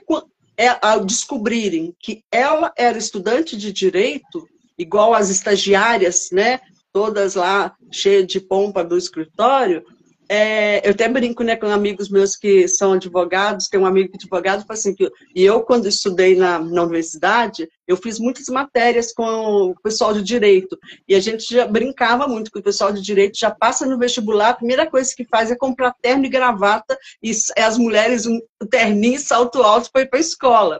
[0.57, 4.47] é, ao descobrirem que ela era estudante de direito,
[4.77, 6.59] igual as estagiárias, né?
[6.91, 9.85] Todas lá cheias de pompa do escritório,
[10.29, 14.15] é, eu até brinco né, com amigos meus que são advogados, tem um amigo que
[14.15, 19.13] é advogado, assim, que, e eu, quando estudei na, na universidade, eu fiz muitas matérias
[19.13, 19.23] com
[19.71, 23.37] o pessoal de direito, e a gente já brincava muito que o pessoal de direito
[23.37, 27.31] já passa no vestibular, a primeira coisa que faz é comprar terno e gravata, e
[27.57, 30.79] as mulheres um terninho e salto alto para ir para a escola.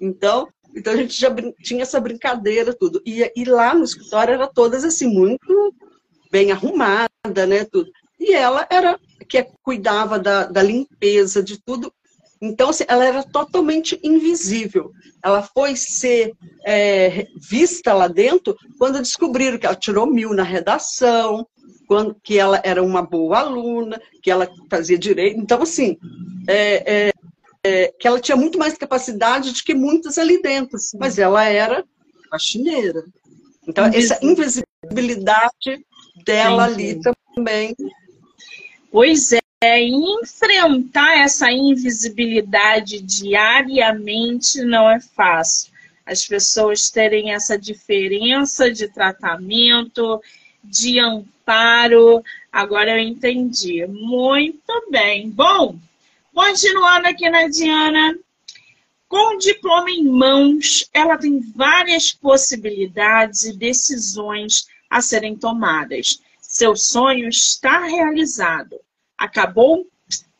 [0.00, 3.02] Então, então a gente já tinha essa brincadeira, tudo.
[3.04, 5.74] E, e lá no escritório era todas assim, muito
[6.30, 7.90] bem arrumada, né, tudo.
[8.22, 11.92] E ela era que cuidava da, da limpeza, de tudo.
[12.40, 14.92] Então, assim, ela era totalmente invisível.
[15.24, 16.32] Ela foi ser
[16.64, 21.46] é, vista lá dentro quando descobriram que ela tirou mil na redação,
[21.88, 25.40] quando, que ela era uma boa aluna, que ela fazia direito.
[25.40, 25.98] Então, assim,
[26.48, 27.12] é, é,
[27.64, 31.84] é, que ela tinha muito mais capacidade do que muitas ali dentro, mas ela era
[32.30, 33.04] faxineira.
[33.66, 35.84] Então, essa invisibilidade
[36.24, 37.00] dela ali
[37.34, 37.74] também
[38.92, 45.72] Pois é, enfrentar essa invisibilidade diariamente não é fácil.
[46.04, 50.20] As pessoas terem essa diferença de tratamento,
[50.62, 52.22] de amparo.
[52.52, 53.86] Agora eu entendi.
[53.86, 55.30] Muito bem.
[55.30, 55.78] Bom,
[56.34, 58.14] continuando aqui na Diana.
[59.08, 66.20] Com o diploma em mãos, ela tem várias possibilidades e decisões a serem tomadas.
[66.52, 68.78] Seu sonho está realizado.
[69.16, 69.86] Acabou?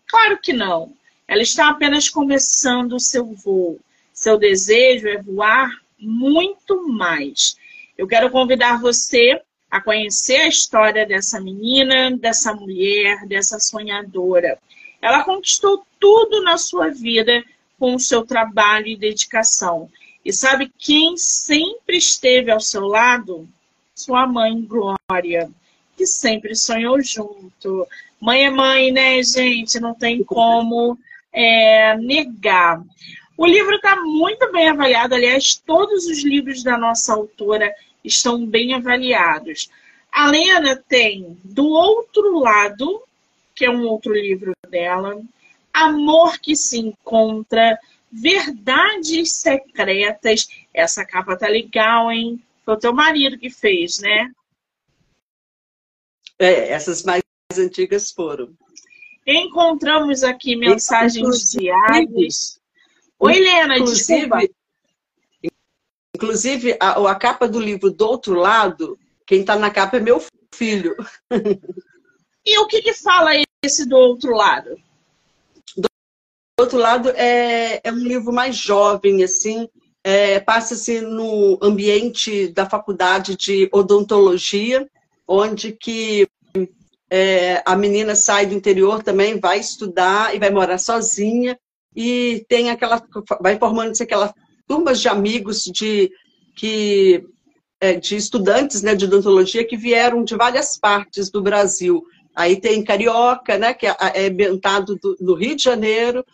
[0.07, 0.93] Claro que não.
[1.27, 3.81] Ela está apenas começando o seu voo.
[4.13, 7.57] Seu desejo é voar muito mais.
[7.97, 14.59] Eu quero convidar você a conhecer a história dessa menina, dessa mulher, dessa sonhadora.
[15.01, 17.43] Ela conquistou tudo na sua vida
[17.79, 19.91] com o seu trabalho e dedicação.
[20.23, 23.49] E sabe quem sempre esteve ao seu lado?
[23.95, 25.51] Sua mãe, Glória
[25.97, 27.87] que sempre sonhou junto.
[28.21, 29.81] Mãe é mãe, né, gente?
[29.81, 30.99] Não tem como
[31.33, 32.83] é, negar.
[33.37, 37.75] O livro está muito bem avaliado, aliás, todos os livros da nossa autora
[38.05, 39.71] estão bem avaliados.
[40.13, 43.03] A Lena tem Do Outro Lado,
[43.55, 45.21] que é um outro livro dela,
[45.73, 47.79] Amor que se Encontra,
[48.11, 50.47] Verdades Secretas.
[50.73, 52.43] Essa capa tá legal, hein?
[52.65, 54.31] Foi o teu marido que fez, né?
[56.39, 57.23] É, essas mais
[57.57, 58.53] antigas foram.
[59.27, 62.61] Encontramos aqui mensagens diárias.
[63.19, 64.41] Oi, Helena, desculpa.
[66.15, 70.23] Inclusive, a, a capa do livro do outro lado, quem está na capa é meu
[70.55, 70.97] filho.
[72.45, 73.31] E o que, que fala
[73.65, 74.77] esse do outro lado?
[75.77, 75.89] Do
[76.59, 79.69] outro lado é, é um livro mais jovem, assim,
[80.03, 84.91] é, passa-se no ambiente da faculdade de odontologia,
[85.27, 86.29] onde que
[87.11, 91.59] é, a menina sai do interior também, vai estudar e vai morar sozinha
[91.95, 93.03] e tem aquela,
[93.41, 94.35] vai formando-se aquela
[94.67, 96.11] turmas de amigos de
[96.57, 97.23] que
[97.81, 102.03] é, de estudantes né, de odontologia que vieram de várias partes do Brasil.
[102.35, 106.25] Aí tem Carioca, né, que é, é ambientado do, no Rio de Janeiro,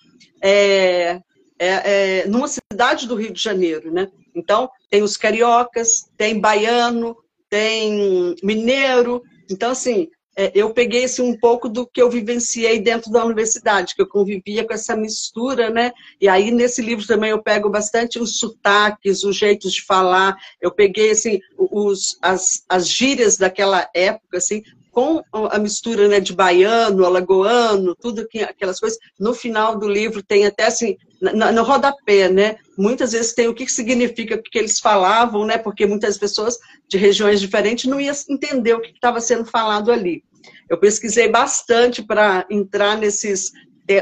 [0.42, 1.20] é,
[1.58, 4.08] é, é, numa cidade do Rio de Janeiro, né?
[4.34, 7.16] Então, tem os cariocas, tem baiano,
[7.48, 9.22] tem mineiro.
[9.50, 10.08] Então, assim,
[10.38, 14.06] é, eu peguei assim, um pouco do que eu vivenciei dentro da universidade, que eu
[14.06, 15.90] convivia com essa mistura, né?
[16.20, 20.36] E aí, nesse livro também, eu pego bastante os sotaques, os jeitos de falar.
[20.60, 24.62] Eu peguei, assim, os, as, as gírias daquela época, assim,
[24.98, 28.98] com a mistura né, de baiano, alagoano, tudo que, aquelas coisas.
[29.18, 32.56] No final do livro tem até assim, no, rodapé, né?
[32.76, 35.56] Muitas vezes tem o que significa o que eles falavam, né?
[35.56, 36.58] Porque muitas pessoas
[36.88, 40.24] de regiões diferentes não iam entender o que estava sendo falado ali.
[40.68, 43.52] Eu pesquisei bastante para entrar nesses,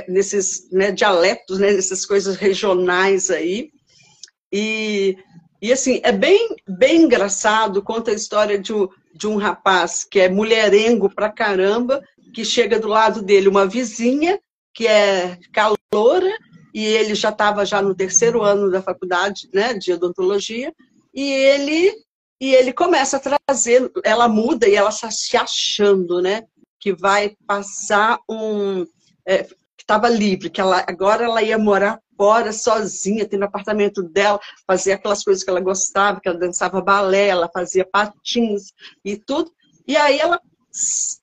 [0.09, 3.71] nesses né, dialetos, né, nessas coisas regionais aí.
[4.51, 5.17] E,
[5.61, 10.21] e assim, é bem, bem engraçado, conta a história de um, de um rapaz que
[10.21, 12.03] é mulherengo pra caramba,
[12.35, 14.39] que chega do lado dele uma vizinha
[14.75, 16.31] que é caloura,
[16.75, 20.71] e ele já estava já no terceiro ano da faculdade né, de odontologia,
[21.15, 21.95] e ele,
[22.39, 26.43] e ele começa a trazer, ela muda e ela está se achando, né?
[26.79, 28.85] Que vai passar um.
[29.27, 34.41] É, que estava livre, que ela, agora ela ia morar fora, sozinha, tendo apartamento dela,
[34.67, 38.73] fazia aquelas coisas que ela gostava, que ela dançava balé, ela fazia patins
[39.05, 39.53] e tudo.
[39.87, 40.41] E aí ela
[40.71, 41.19] se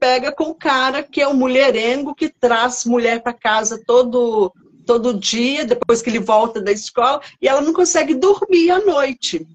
[0.00, 4.52] pega com o cara que é o mulherengo que traz mulher para casa todo
[4.84, 9.46] todo dia, depois que ele volta da escola, e ela não consegue dormir à noite.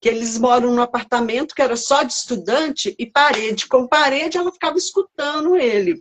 [0.00, 4.52] que eles moram num apartamento que era só de estudante e parede com parede, ela
[4.52, 5.98] ficava escutando ele.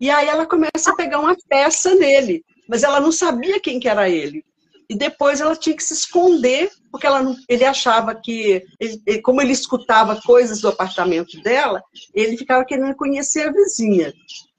[0.00, 3.88] E aí ela começa a pegar uma peça nele, mas ela não sabia quem que
[3.88, 4.44] era ele.
[4.88, 9.42] E depois ela tinha que se esconder, porque ela não, ele achava que, ele, como
[9.42, 11.82] ele escutava coisas do apartamento dela,
[12.14, 14.12] ele ficava querendo conhecer a vizinha.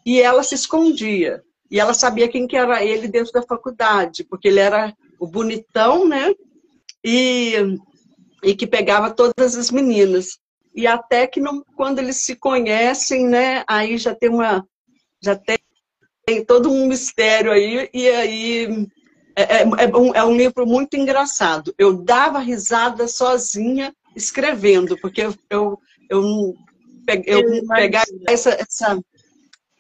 [0.06, 1.42] E ela se escondia.
[1.72, 6.08] E ela sabia quem que era ele dentro da faculdade, porque ele era o bonitão,
[6.08, 6.34] né?
[7.04, 7.54] E,
[8.44, 10.40] e que pegava todas as meninas.
[10.76, 13.64] E até que não, quando eles se conhecem, né?
[13.68, 14.66] Aí já tem uma.
[15.22, 15.58] Já tem,
[16.28, 18.88] tem todo um mistério aí, e aí
[19.34, 21.74] é, é, é, um, é um livro muito engraçado.
[21.78, 26.56] Eu dava risada sozinha escrevendo, porque eu, eu, eu,
[27.08, 29.00] eu, eu pegar essa, essa.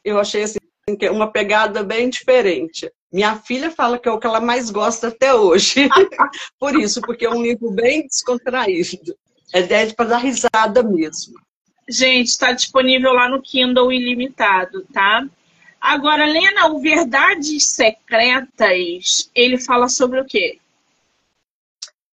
[0.06, 0.58] Eu achei assim,
[1.02, 2.90] é uma pegada bem diferente.
[3.12, 5.90] Minha filha fala que é o que ela mais gosta até hoje.
[6.58, 9.14] Por isso, porque é um livro bem descontraído.
[9.54, 11.34] É ideia para dar risada mesmo.
[11.90, 15.28] Gente, está disponível lá no Kindle Ilimitado, tá?
[15.80, 20.60] Agora, Lena, o Verdades Secretas, ele fala sobre o quê?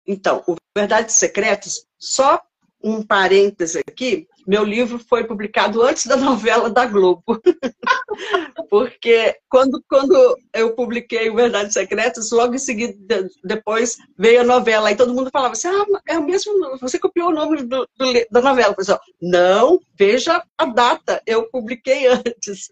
[0.06, 2.42] Então, o Verdades Secretas, só
[2.82, 7.24] um parêntese aqui, meu livro foi publicado antes da novela da Globo.
[8.70, 14.90] Porque quando, quando eu publiquei o Verdades Secretas, logo em seguida, depois veio a novela.
[14.90, 18.28] Aí todo mundo falava assim, ah, é o mesmo, você copiou o nome do, do,
[18.32, 18.74] da novela.
[18.74, 22.70] Pessoal, não, veja a data, eu publiquei antes.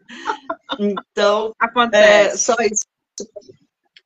[0.79, 2.33] Então, Acontece.
[2.33, 2.85] é só isso.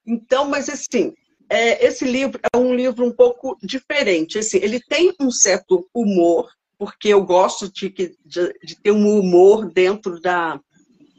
[0.06, 1.14] Então, mas assim,
[1.50, 4.38] é, esse livro é um livro um pouco diferente.
[4.38, 6.50] Assim, ele tem um certo humor,
[6.80, 8.16] porque eu gosto de, de,
[8.64, 10.60] de ter um humor dentro da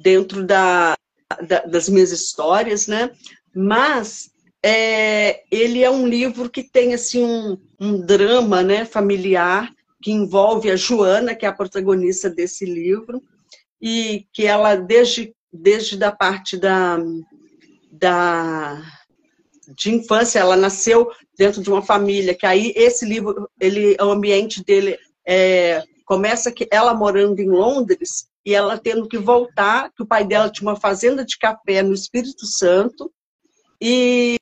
[0.02, 0.96] dentro da,
[1.46, 3.10] da das minhas histórias, né?
[3.54, 4.30] Mas
[4.62, 9.70] é, ele é um livro que tem assim um, um drama, né, familiar
[10.02, 13.22] que envolve a Joana, que é a protagonista desse livro,
[13.80, 16.98] e que ela desde desde da parte da
[17.92, 18.82] da
[19.76, 24.64] de infância, ela nasceu dentro de uma família que aí esse livro, ele, o ambiente
[24.64, 30.06] dele é, começa que ela morando em Londres e ela tendo que voltar, que o
[30.06, 33.12] pai dela tinha uma fazenda de café no Espírito Santo,
[33.80, 34.36] e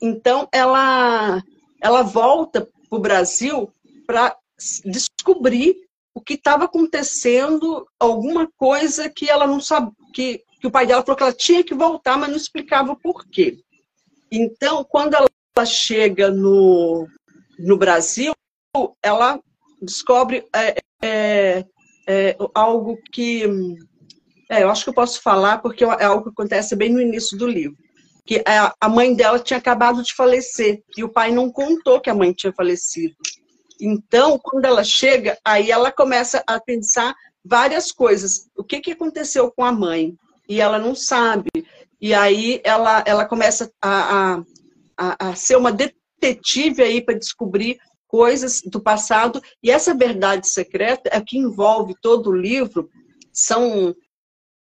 [0.00, 1.42] então ela,
[1.80, 3.72] ela volta para o Brasil
[4.06, 4.36] para
[4.84, 5.76] descobrir
[6.14, 11.02] o que estava acontecendo, alguma coisa que ela não sabe, que, que o pai dela
[11.02, 13.58] falou que ela tinha que voltar, mas não explicava o porquê.
[14.30, 15.28] Então, quando ela
[15.64, 17.06] chega no,
[17.58, 18.32] no Brasil,
[19.02, 19.40] ela
[19.80, 21.64] descobre é, é,
[22.08, 23.44] é, algo que
[24.50, 27.36] é, eu acho que eu posso falar porque é algo que acontece bem no início
[27.36, 27.76] do livro.
[28.26, 28.42] Que
[28.80, 32.32] a mãe dela tinha acabado de falecer e o pai não contou que a mãe
[32.32, 33.14] tinha falecido.
[33.80, 37.14] Então, quando ela chega, aí ela começa a pensar
[37.44, 38.48] várias coisas.
[38.56, 40.14] O que, que aconteceu com a mãe?
[40.48, 41.48] E ela não sabe.
[42.00, 44.42] E aí ela, ela começa a, a,
[44.96, 47.78] a, a ser uma detetive aí para descobrir
[48.08, 52.88] coisas do passado, e essa verdade secreta é que envolve todo o livro,
[53.32, 53.94] são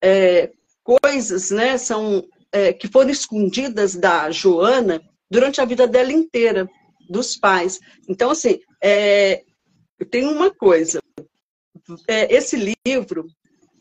[0.04, 0.52] é,
[0.84, 6.70] coisas, né, são, é, que foram escondidas da Joana durante a vida dela inteira,
[7.10, 7.80] dos pais.
[8.08, 9.43] Então, assim, é,
[10.12, 11.00] tem uma coisa,
[12.08, 13.28] é, esse livro,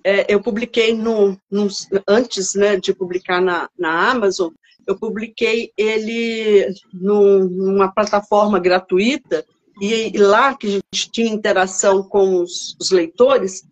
[0.04, 1.68] é, eu publiquei no, no,
[2.06, 4.52] antes né, de publicar na, na Amazon,
[4.86, 9.44] eu publiquei ele no, numa plataforma gratuita
[9.80, 13.64] e, lá que a gente tinha interação com os, os leitores,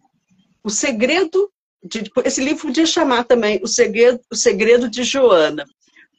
[0.63, 1.51] o segredo
[1.83, 5.67] de, esse livro podia chamar também o segredo, o segredo de Joana,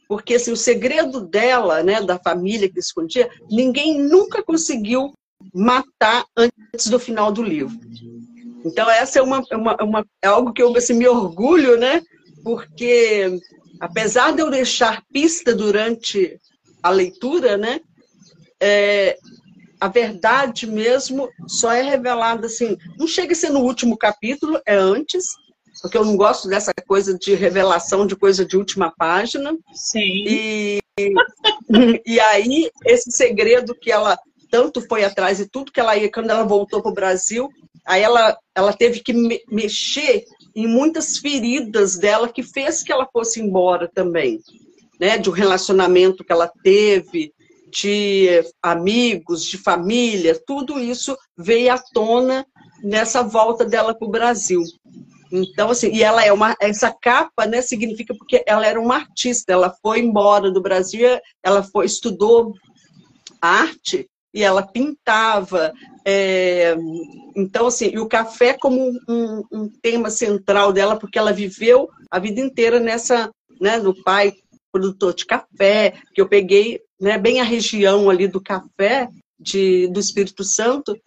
[0.07, 5.13] porque assim, o segredo dela, né, da família que escondia, ninguém nunca conseguiu
[5.53, 7.77] matar antes do final do livro.
[8.63, 12.01] Então essa é uma, uma, uma é algo que eu assim, me orgulho, né,
[12.43, 13.39] porque
[13.79, 16.39] apesar de eu deixar pista durante
[16.81, 17.79] a leitura, né,
[18.59, 19.17] é,
[19.79, 24.75] a verdade mesmo só é revelada assim, não chega a ser no último capítulo, é
[24.75, 25.25] antes,
[25.81, 29.55] porque eu não gosto dessa coisa de revelação de coisa de última página.
[29.73, 30.25] Sim.
[30.27, 30.79] E,
[32.05, 34.17] e aí, esse segredo que ela
[34.49, 37.49] tanto foi atrás e tudo que ela ia, quando ela voltou para o Brasil,
[37.85, 40.23] aí ela, ela teve que me mexer
[40.55, 44.39] em muitas feridas dela que fez que ela fosse embora também.
[44.97, 47.33] Né, de um relacionamento que ela teve,
[47.71, 52.45] de amigos, de família, tudo isso veio à tona
[52.83, 54.61] nessa volta dela para o Brasil.
[55.31, 56.55] Então, assim, e ela é uma.
[56.61, 61.63] Essa capa, né, significa porque ela era uma artista, ela foi embora do Brasil, ela
[61.63, 62.53] foi, estudou
[63.41, 65.73] arte e ela pintava.
[66.05, 66.75] É,
[67.35, 72.19] então, assim, e o café como um, um, tema central dela, porque ela viveu a
[72.19, 74.33] vida inteira nessa, né, no pai
[74.71, 79.99] produtor de café, que eu peguei né, bem a região ali do café de, do
[79.99, 80.97] Espírito Santo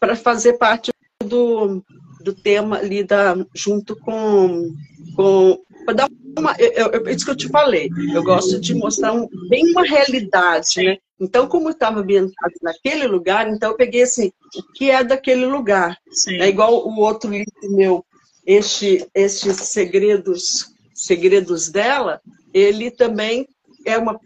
[0.00, 0.90] para fazer parte
[1.24, 1.82] do,
[2.22, 4.74] do tema ali da, junto com,
[5.14, 5.58] com
[5.94, 9.70] dar uma, eu, eu, isso que eu te falei, eu gosto de mostrar um, bem
[9.70, 10.98] uma realidade, né?
[11.18, 15.96] Então, como estava ambientado naquele lugar, então eu peguei assim, o que é daquele lugar.
[16.28, 18.04] É igual o outro livro meu,
[18.46, 22.20] este, estes segredos, segredos dela,
[22.52, 23.48] ele também
[23.86, 24.20] é uma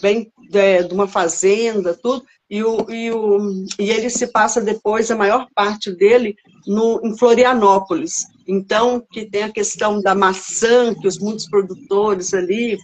[0.00, 5.10] vem de, de uma fazenda, tudo, e, o, e, o, e ele se passa depois,
[5.10, 6.36] a maior parte dele,
[6.66, 8.26] no, em Florianópolis.
[8.46, 12.78] Então, que tem a questão da maçã, que os muitos produtores ali.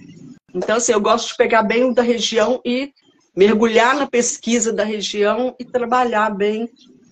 [0.54, 2.92] Então, assim, eu gosto de pegar bem o da região e
[3.34, 6.70] mergulhar na pesquisa da região e trabalhar bem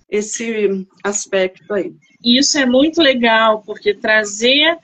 [0.09, 1.93] esse aspecto aí.
[2.25, 4.79] Isso é muito legal, porque trazer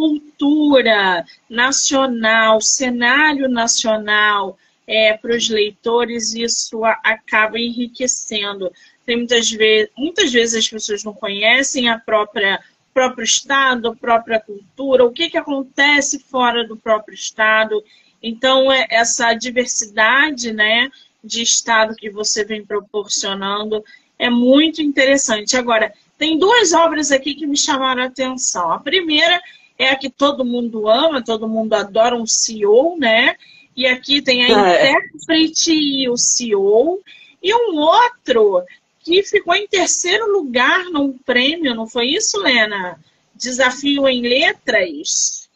[0.00, 8.72] cultura nacional, cenário nacional é, para os leitores, isso acaba enriquecendo.
[9.04, 12.58] Tem muitas vezes, muitas vezes as pessoas não conhecem a própria
[12.94, 17.84] próprio estado, a própria cultura, o que, que acontece fora do próprio estado.
[18.22, 20.90] Então, é essa diversidade né,
[21.22, 23.84] de estado que você vem proporcionando
[24.18, 25.56] é muito interessante.
[25.56, 28.70] Agora, tem duas obras aqui que me chamaram a atenção.
[28.72, 29.40] A primeira
[29.80, 33.34] é a que todo mundo ama, todo mundo adora, um CEO, né?
[33.74, 34.90] E aqui tem a ah, é.
[34.92, 37.00] intérprete e o CEO.
[37.42, 38.62] E um outro
[38.98, 43.00] que ficou em terceiro lugar num prêmio, não foi isso, Lena?
[43.34, 45.48] Desafio em Letras.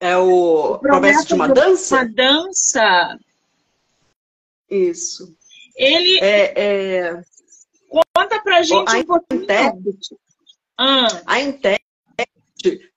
[0.00, 1.96] É o, o Promessa de uma Dança?
[1.96, 3.18] Uma dança.
[4.70, 5.36] Isso.
[5.76, 6.18] Ele.
[6.22, 7.22] É, é...
[7.90, 9.42] Conta pra gente a um pouquinho.
[9.42, 10.16] Intérprete,
[10.78, 11.22] ah.
[11.26, 11.91] A intérprete,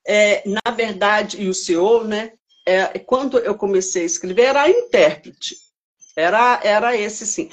[0.06, 2.34] é, na verdade, e o senhor, né?
[2.66, 5.56] É, quando eu comecei a escrever, era intérprete.
[6.16, 7.50] Era, era esse, sim.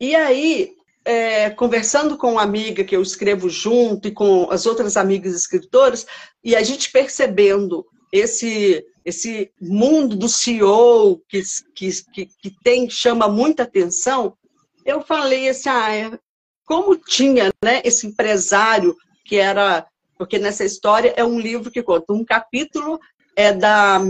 [0.00, 0.72] E aí,
[1.04, 6.06] é, conversando com uma amiga que eu escrevo junto e com as outras amigas escritoras,
[6.42, 11.40] e a gente percebendo esse esse mundo do CEO que,
[11.76, 14.36] que, que, que tem, chama muita atenção,
[14.84, 16.18] eu falei assim, ah, é,
[16.64, 19.86] como tinha né, esse empresário que era,
[20.18, 22.98] porque nessa história é um livro que conta, um capítulo
[23.34, 24.00] é da,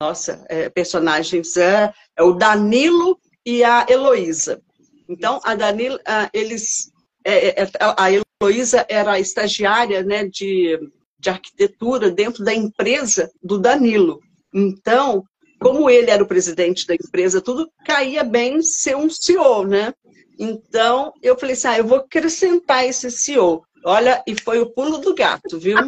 [0.00, 4.60] nossa, é, personagens, é, é o Danilo e a Heloísa.
[5.08, 5.98] Então, a Danilo,
[6.32, 6.90] eles,
[7.24, 10.78] é, é, a Heloísa era estagiária né, de
[11.18, 14.20] de arquitetura dentro da empresa do Danilo.
[14.54, 15.24] Então,
[15.60, 19.92] como ele era o presidente da empresa, tudo caía bem ser um CEO, né?
[20.38, 23.64] Então, eu falei assim, ah, eu vou acrescentar esse CEO.
[23.88, 25.78] Olha, e foi o pulo do gato, viu?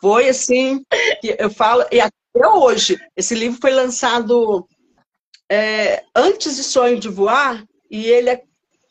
[0.00, 0.84] Foi assim,
[1.24, 4.64] eu falo, e até hoje, esse livro foi lançado
[5.50, 8.42] é, antes de Sonho de Voar, e ele é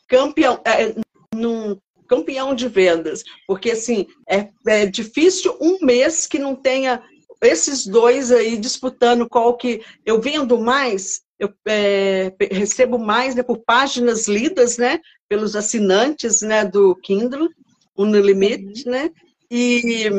[0.06, 0.94] campeão, é,
[1.34, 7.02] num, campeão de vendas, porque assim é, é difícil um mês que não tenha
[7.42, 13.64] esses dois aí disputando qual que eu vendo mais, eu é, recebo mais né, por
[13.64, 17.48] páginas lidas, né, pelos assinantes, né, do Kindle,
[17.98, 18.92] Unlimited, uhum.
[18.92, 19.10] né,
[19.50, 20.10] e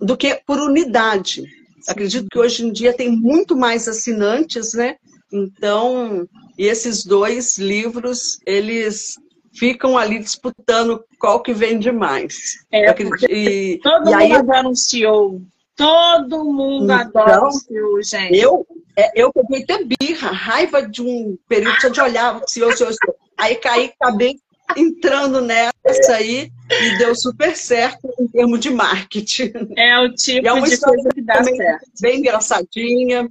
[0.00, 1.42] do que por unidade.
[1.42, 1.46] Sim.
[1.88, 4.96] Acredito que hoje em dia tem muito mais assinantes, né?
[5.32, 9.16] Então, esses dois livros, eles
[9.52, 12.64] ficam ali disputando qual que vende mais.
[12.72, 12.90] É,
[13.28, 15.42] e, todo e mundo aí, adora um CEO.
[15.76, 18.38] Todo mundo então, adora um CEO, gente.
[18.38, 18.66] Eu,
[18.96, 22.92] é, eu peguei até birra, raiva de um período só de olhar o CEO, CEO,
[22.92, 23.14] CEO.
[23.36, 24.38] Aí caí, acabei
[24.76, 29.52] entrando nessa aí e deu super certo em termos de marketing.
[29.76, 31.90] É o tipo é de coisa que dá certo.
[32.00, 33.28] Bem engraçadinha.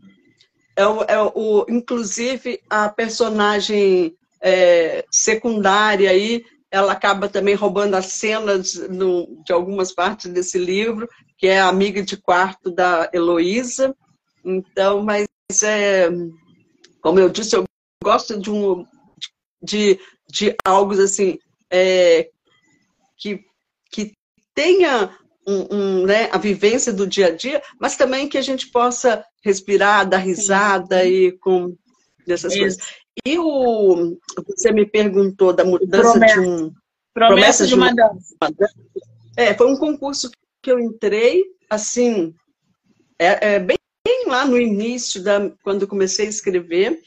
[0.75, 8.07] É o, é o, inclusive, a personagem é, secundária aí, ela acaba também roubando as
[8.07, 11.07] cenas no, de algumas partes desse livro,
[11.37, 13.95] que é a amiga de quarto da Heloísa.
[14.43, 15.27] Então, mas
[15.63, 16.09] é,
[16.99, 17.63] como eu disse, eu
[18.03, 18.85] gosto de um
[19.61, 19.97] de,
[20.29, 21.37] de algo assim
[21.69, 22.29] é,
[23.17, 23.43] que,
[23.91, 24.13] que
[24.53, 25.17] tenha
[25.47, 29.25] um, um, né, a vivência do dia a dia, mas também que a gente possa
[29.43, 31.09] respirar, dar risada Sim.
[31.09, 31.75] e com
[32.25, 32.61] dessas Isso.
[32.61, 32.79] coisas.
[33.25, 34.17] E o
[34.47, 36.41] você me perguntou da mudança promessa.
[36.41, 36.73] de um
[37.13, 38.35] promessa, de, uma, dança.
[39.37, 42.33] É, foi um concurso que eu entrei assim,
[43.19, 46.99] é, é bem, bem lá no início da quando comecei a escrever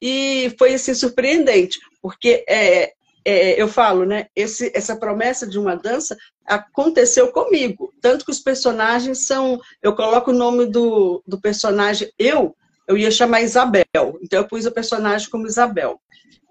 [0.00, 2.92] e foi assim surpreendente, porque é,
[3.24, 4.28] é, eu falo, né?
[4.36, 7.92] Esse, essa promessa de uma dança aconteceu comigo.
[8.00, 9.60] Tanto que os personagens são.
[9.82, 13.84] Eu coloco o nome do, do personagem, eu, eu ia chamar Isabel.
[14.22, 16.00] Então eu pus o personagem como Isabel.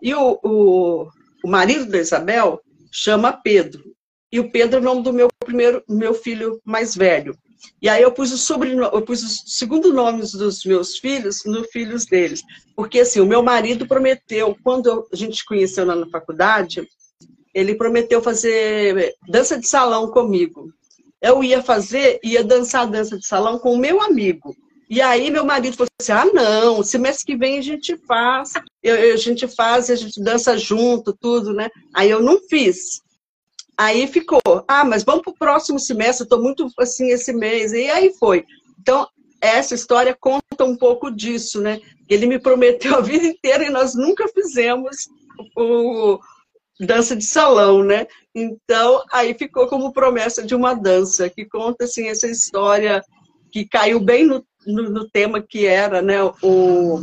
[0.02, 1.08] E o, o,
[1.42, 2.60] o marido da Isabel
[2.92, 3.96] chama Pedro.
[4.30, 7.34] E o Pedro é o nome do meu primeiro, meu filho mais velho.
[7.82, 11.68] E aí eu pus o sobrenome, eu pus os segundo nomes dos meus filhos nos
[11.68, 12.42] filhos deles.
[12.76, 16.88] Porque assim, o meu marido prometeu, quando a gente conheceu lá na faculdade,
[17.54, 20.74] ele prometeu fazer dança de salão comigo.
[21.22, 24.56] Eu ia fazer, ia dançar dança de salão com o meu amigo.
[24.90, 28.54] E aí meu marido falou assim: ah, não, semestre que vem a gente faz,
[28.84, 31.70] eu, a gente faz, a gente dança junto, tudo, né?
[31.94, 33.02] Aí eu não fiz.
[33.78, 37.74] Aí ficou, ah, mas vamos para o próximo semestre, estou muito assim esse mês.
[37.74, 38.46] E aí foi.
[38.80, 39.08] Então,
[39.42, 41.82] essa história conta um pouco disso, né?
[42.10, 45.08] Ele me prometeu a vida inteira e nós nunca fizemos
[45.58, 46.20] o
[46.80, 48.08] dança de salão, né?
[48.34, 53.04] Então, aí ficou como promessa de uma dança, que conta assim essa história
[53.52, 57.00] que caiu bem no, no, no tema que era, né, o,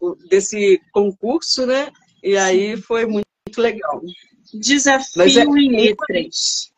[0.00, 1.90] o, desse concurso, né?
[2.22, 4.00] E aí foi muito, muito legal.
[4.54, 6.70] Desafio é, em letras.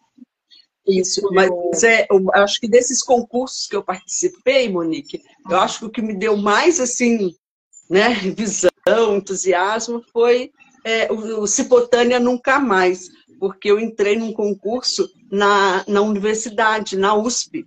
[0.87, 5.85] Isso, mas é, eu acho que desses concursos que eu participei, Monique, eu acho que
[5.85, 7.35] o que me deu mais, assim,
[7.89, 8.71] né, visão,
[9.16, 10.51] entusiasmo, foi
[10.85, 13.09] é, o, o Cipotânia Nunca Mais,
[13.39, 17.66] porque eu entrei num concurso na, na universidade, na USP.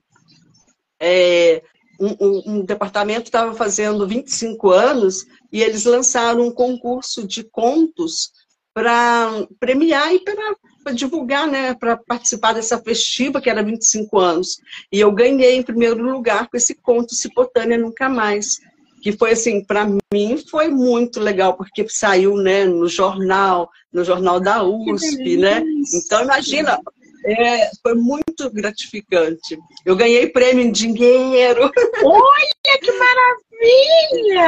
[0.99, 1.61] É,
[1.99, 8.31] um, um, um, departamento estava fazendo 25 anos e eles lançaram um concurso de contos
[8.73, 14.59] para premiar e para divulgar, né, para participar dessa festiva que era 25 anos.
[14.91, 18.59] E eu ganhei em primeiro lugar com esse conto Cipotânia Nunca Mais,
[19.01, 24.39] que foi assim, para mim foi muito legal, porque saiu, né, no jornal, no jornal
[24.39, 25.61] da USP, né?
[25.93, 26.79] Então imagina,
[27.25, 29.57] é, foi muito gratificante.
[29.85, 31.69] Eu ganhei prêmio em dinheiro.
[32.03, 34.41] Olha que maravilha!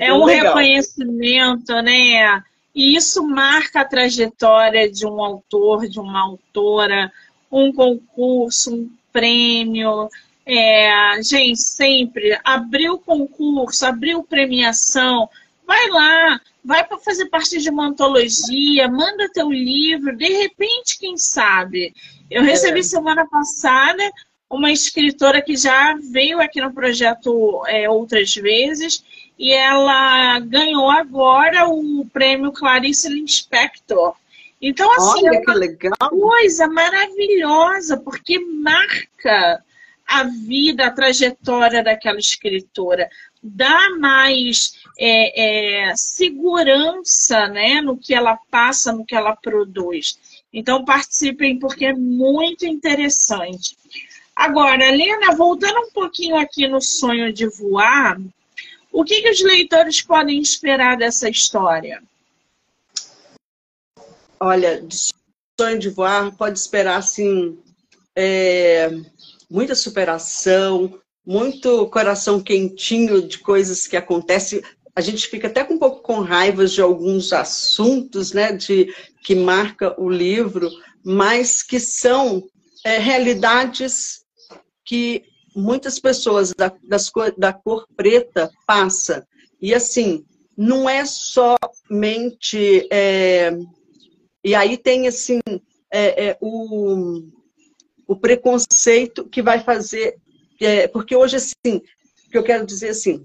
[0.00, 0.54] É, é um legal.
[0.54, 2.42] reconhecimento, né?
[2.74, 7.12] E isso marca a trajetória de um autor, de uma autora,
[7.50, 10.08] um concurso, um prêmio.
[10.46, 15.28] É, gente, sempre abriu concurso, abriu premiação,
[15.66, 21.16] vai lá, vai para fazer parte de uma antologia, manda teu livro, de repente, quem
[21.16, 21.94] sabe.
[22.30, 22.82] Eu recebi é.
[22.82, 24.02] semana passada
[24.48, 29.04] uma escritora que já veio aqui no projeto é, outras vezes
[29.40, 34.14] e ela ganhou agora o prêmio Clarice Lispector.
[34.60, 35.42] Então, assim, Olha,
[35.82, 39.64] é uma coisa maravilhosa, porque marca
[40.06, 43.08] a vida, a trajetória daquela escritora,
[43.42, 50.18] dá mais é, é, segurança né, no que ela passa, no que ela produz.
[50.52, 53.74] Então, participem, porque é muito interessante.
[54.36, 58.18] Agora, Helena, voltando um pouquinho aqui no sonho de voar,
[58.92, 62.02] o que, que os leitores podem esperar dessa história?
[64.38, 64.96] Olha, de
[65.60, 67.58] sonho de voar, pode esperar assim
[68.16, 68.90] é,
[69.50, 74.62] muita superação, muito coração quentinho de coisas que acontecem.
[74.96, 79.34] A gente fica até com um pouco com raiva de alguns assuntos, né, de que
[79.34, 80.70] marca o livro,
[81.04, 82.42] mas que são
[82.84, 84.24] é, realidades
[84.84, 89.26] que muitas pessoas da, das, da cor preta passa.
[89.60, 90.24] E assim,
[90.56, 92.86] não é somente.
[92.90, 93.50] É,
[94.42, 95.40] e aí tem assim
[95.90, 97.22] é, é, o,
[98.06, 100.16] o preconceito que vai fazer.
[100.60, 101.80] É, porque hoje, assim,
[102.30, 103.24] que eu quero dizer assim,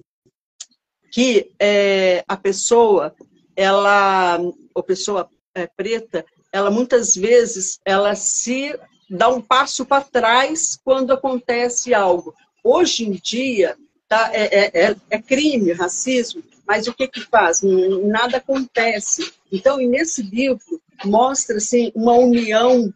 [1.11, 3.13] que é, a pessoa,
[3.55, 4.39] ela,
[4.75, 8.77] a pessoa é, preta, ela muitas vezes ela se
[9.09, 12.33] dá um passo para trás quando acontece algo.
[12.63, 13.77] Hoje em dia,
[14.07, 17.61] tá, é, é, é, é crime, racismo, mas o que que faz?
[17.61, 19.31] Nada acontece.
[19.51, 22.91] Então, nesse livro, mostra assim, uma união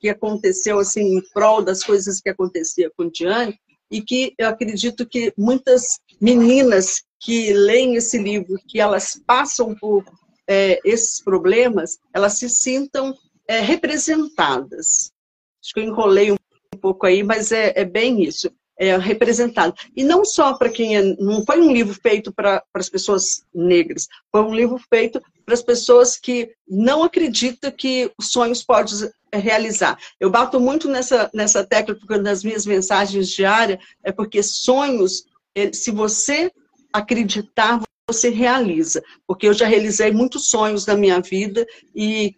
[0.00, 3.58] que aconteceu assim, em prol das coisas que acontecia com Diane,
[3.90, 10.04] e que eu acredito que muitas meninas que leem esse livro, que elas passam por
[10.48, 13.14] é, esses problemas, elas se sintam
[13.48, 15.12] é, representadas.
[15.62, 16.36] Acho que eu enrolei um
[16.80, 18.50] pouco aí, mas é, é bem isso.
[18.76, 19.72] É representado.
[19.94, 24.08] E não só para quem é, não foi um livro feito para as pessoas negras,
[24.32, 29.96] foi um livro feito para as pessoas que não acreditam que os sonhos podem realizar.
[30.18, 35.24] Eu bato muito nessa, nessa tecla, porque nas minhas mensagens diárias, é porque sonhos,
[35.72, 36.50] se você
[36.92, 39.02] acreditar, você realiza.
[39.26, 42.36] Porque eu já realizei muitos sonhos na minha vida e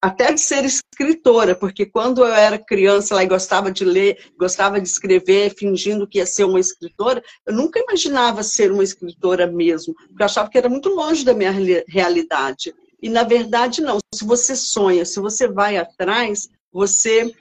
[0.00, 4.80] até de ser escritora, porque quando eu era criança lá e gostava de ler, gostava
[4.80, 9.94] de escrever, fingindo que ia ser uma escritora, eu nunca imaginava ser uma escritora mesmo,
[9.94, 11.52] porque eu achava que era muito longe da minha
[11.88, 12.72] realidade.
[13.02, 13.98] E na verdade não.
[14.14, 17.32] Se você sonha, se você vai atrás, você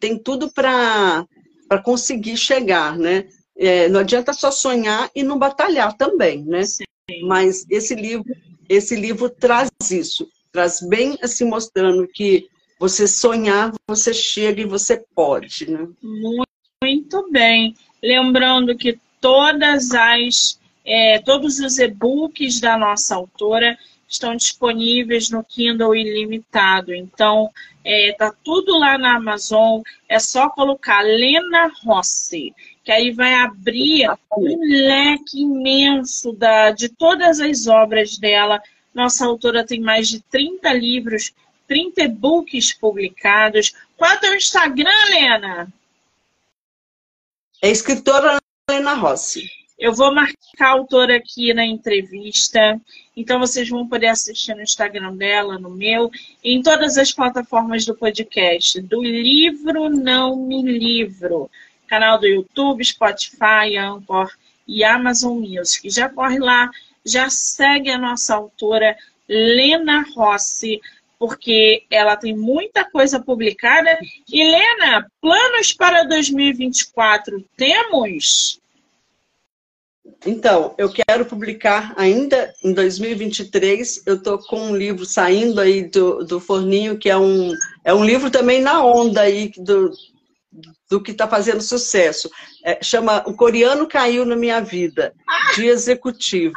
[0.00, 1.26] tem tudo para
[1.84, 3.26] conseguir chegar, né?
[3.58, 6.64] É, não adianta só sonhar e não batalhar também, né?
[6.64, 6.84] Sim.
[7.22, 8.24] Mas esse livro,
[8.68, 12.48] esse livro traz isso, traz bem assim mostrando que
[12.80, 15.86] você sonhar, você chega e você pode, né?
[16.82, 17.74] Muito bem.
[18.02, 23.76] Lembrando que todas as é, todos os e-books da nossa autora
[24.08, 26.94] estão disponíveis no Kindle ilimitado.
[26.94, 27.50] Então,
[27.84, 29.82] é, tá tudo lá na Amazon.
[30.08, 37.40] É só colocar Lena Rossi, que aí vai abrir um leque imenso da, de todas
[37.40, 38.62] as obras dela.
[38.96, 41.30] Nossa autora tem mais de 30 livros,
[41.68, 43.74] 30 e-books publicados.
[43.94, 45.68] Qual é o teu Instagram, Lena?
[47.60, 48.38] É escritora
[48.70, 49.50] Lena Rossi.
[49.78, 52.80] Eu vou marcar a autora aqui na entrevista,
[53.14, 56.10] então vocês vão poder assistir no Instagram dela, no meu,
[56.42, 61.50] e em todas as plataformas do podcast, do Livro Não Me Livro,
[61.86, 64.32] canal do YouTube, Spotify, Anchor
[64.66, 65.90] e Amazon Music.
[65.90, 66.70] Já corre lá,
[67.06, 68.96] já segue a nossa autora
[69.28, 70.80] Lena Rossi,
[71.18, 73.98] porque ela tem muita coisa publicada.
[74.28, 78.60] E Lena, planos para 2024 temos?
[80.24, 84.02] Então, eu quero publicar ainda em 2023.
[84.06, 87.52] Eu estou com um livro saindo aí do, do forninho, que é um,
[87.84, 89.90] é um livro também na onda aí do,
[90.90, 92.30] do que está fazendo sucesso.
[92.64, 95.12] É, chama O Coreano Caiu na Minha Vida,
[95.54, 96.54] de executivo.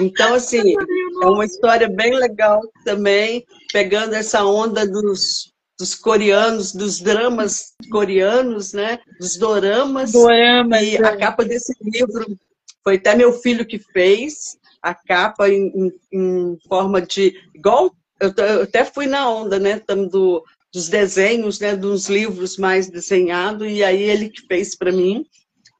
[0.00, 0.74] Então, assim,
[1.22, 8.72] é uma história bem legal também, pegando essa onda dos, dos coreanos, dos dramas coreanos,
[8.72, 8.98] né?
[9.18, 10.12] Dos doramas.
[10.12, 10.82] Doramas.
[10.82, 11.16] E a é.
[11.16, 12.36] capa desse livro
[12.82, 17.34] foi até meu filho que fez a capa em, em, em forma de.
[17.54, 19.80] Igual, eu, eu, até fui na onda, né?
[20.10, 21.74] Do, dos desenhos, né?
[21.74, 25.24] Dos livros mais desenhados, e aí ele que fez para mim.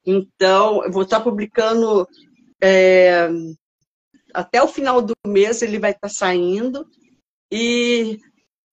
[0.05, 2.09] Então, eu vou estar publicando.
[2.63, 3.29] É,
[4.37, 6.87] até o final do mês ele vai estar saindo.
[7.51, 8.19] E,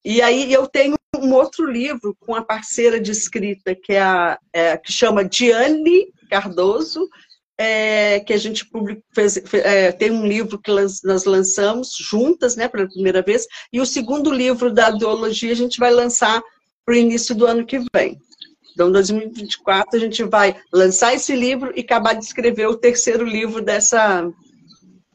[0.03, 4.37] e aí eu tenho um outro livro com a parceira de escrita, que, é a,
[4.51, 7.07] é, que chama Diane Cardoso,
[7.57, 8.67] é, que a gente
[9.13, 13.85] fez, é, tem um livro que nós lançamos juntas, né, pela primeira vez, e o
[13.85, 16.41] segundo livro da ideologia a gente vai lançar
[16.85, 18.19] para o início do ano que vem.
[18.73, 23.61] Então, 2024, a gente vai lançar esse livro e acabar de escrever o terceiro livro
[23.61, 24.27] dessa,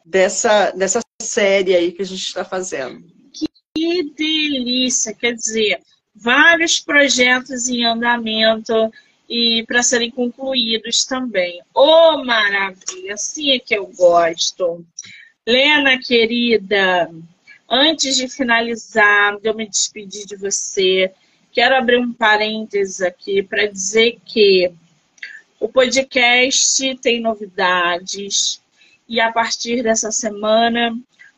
[0.09, 3.03] dessa, dessa série aí que a gente está fazendo.
[3.31, 5.13] Que delícia!
[5.13, 5.79] Quer dizer,
[6.15, 8.91] vários projetos em andamento,
[9.29, 11.61] e para serem concluídos também.
[11.73, 13.13] Oh, maravilha!
[13.13, 14.83] Assim é que eu gosto.
[15.47, 17.11] Lena, querida,
[17.69, 21.11] antes de finalizar, de eu me despedir de você,
[21.51, 24.71] quero abrir um parênteses aqui para dizer que
[25.59, 28.59] o podcast tem novidades
[29.09, 30.95] e a partir dessa semana,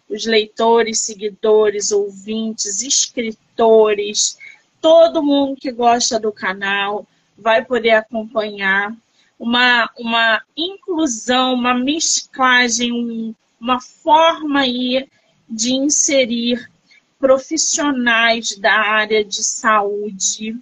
[0.10, 4.38] os leitores, seguidores, ouvintes, escritores,
[4.82, 7.08] todo mundo que gosta do canal
[7.38, 8.94] vai poder acompanhar
[9.40, 15.08] uma, uma inclusão, uma mesclagem, uma forma aí
[15.50, 16.70] de inserir
[17.18, 20.58] profissionais da área de saúde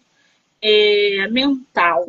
[0.62, 2.08] é, mental.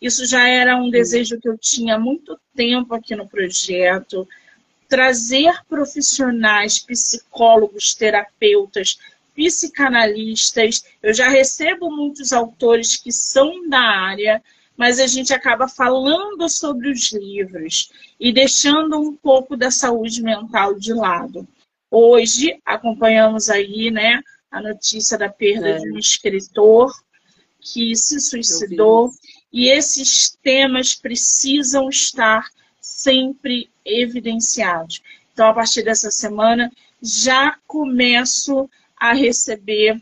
[0.00, 4.28] Isso já era um desejo que eu tinha há muito tempo aqui no projeto.
[4.88, 8.98] Trazer profissionais, psicólogos, terapeutas,
[9.34, 14.42] psicanalistas, eu já recebo muitos autores que são da área,
[14.76, 20.74] mas a gente acaba falando sobre os livros e deixando um pouco da saúde mental
[20.74, 21.46] de lado.
[21.90, 24.20] Hoje, acompanhamos aí né,
[24.50, 25.78] a notícia da perda é.
[25.78, 26.92] de um escritor
[27.60, 29.10] que se suicidou,
[29.56, 32.46] e esses temas precisam estar
[32.78, 35.02] sempre evidenciados.
[35.32, 36.70] Então, a partir dessa semana,
[37.02, 39.98] já começo a receber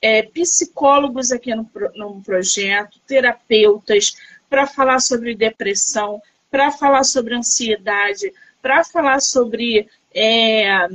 [0.00, 4.14] é, psicólogos aqui no, no projeto, terapeutas,
[4.48, 8.32] para falar sobre depressão, para falar sobre ansiedade,
[8.62, 10.86] para falar sobre é,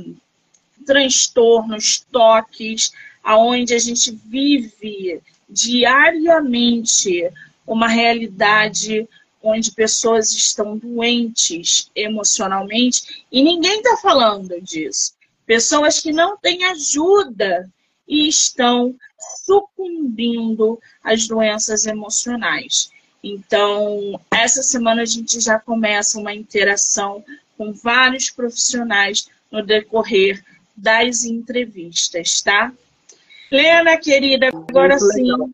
[0.86, 2.92] transtornos, toques,
[3.22, 7.30] aonde a gente vive diariamente
[7.72, 9.08] uma realidade
[9.40, 15.14] onde pessoas estão doentes emocionalmente e ninguém está falando disso.
[15.46, 17.70] Pessoas que não têm ajuda
[18.08, 18.94] e estão
[19.44, 22.90] sucumbindo às doenças emocionais.
[23.22, 27.24] Então, essa semana a gente já começa uma interação
[27.56, 30.44] com vários profissionais no decorrer
[30.76, 32.72] das entrevistas, tá?
[33.50, 35.52] Lena, querida, agora sim,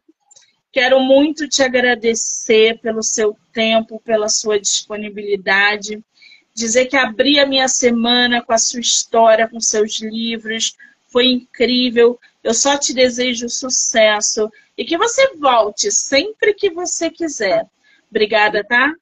[0.76, 6.04] quero muito te agradecer pelo seu tempo, pela sua disponibilidade,
[6.52, 10.76] dizer que abri a minha semana com a sua história, com seus livros,
[11.10, 12.20] foi incrível.
[12.44, 17.64] Eu só te desejo sucesso e que você volte sempre que você quiser.
[18.10, 18.92] Obrigada, tá?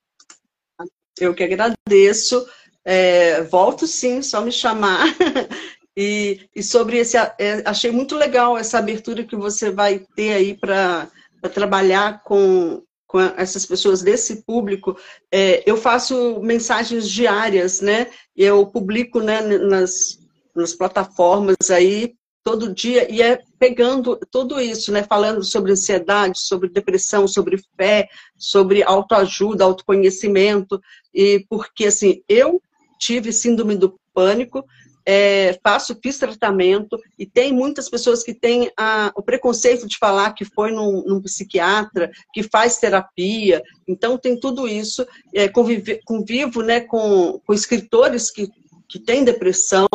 [1.19, 2.49] Eu que agradeço.
[2.85, 5.07] É, volto sim, só me chamar.
[5.97, 7.17] e, e, sobre esse.
[7.17, 11.11] É, achei muito legal essa abertura que você vai ter aí para
[11.49, 14.97] trabalhar com, com essas pessoas desse público.
[15.33, 18.09] É, eu faço mensagens diárias, né?
[18.37, 20.19] Eu publico né, nas,
[20.55, 22.15] nas plataformas aí
[22.45, 28.07] todo dia, e é pegando tudo isso, né, falando sobre ansiedade, sobre depressão, sobre fé,
[28.37, 30.79] sobre autoajuda, autoconhecimento,
[31.13, 32.61] e porque, assim, eu
[32.99, 34.63] tive síndrome do pânico,
[35.07, 40.33] é, faço, fiz tratamento, e tem muitas pessoas que têm a, o preconceito de falar
[40.33, 46.63] que foi num, num, psiquiatra, que faz terapia, então tem tudo isso, é, convive, convivo
[46.63, 48.49] né, com, com escritores que,
[48.89, 49.89] que têm depressão,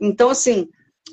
[0.00, 0.68] então, assim,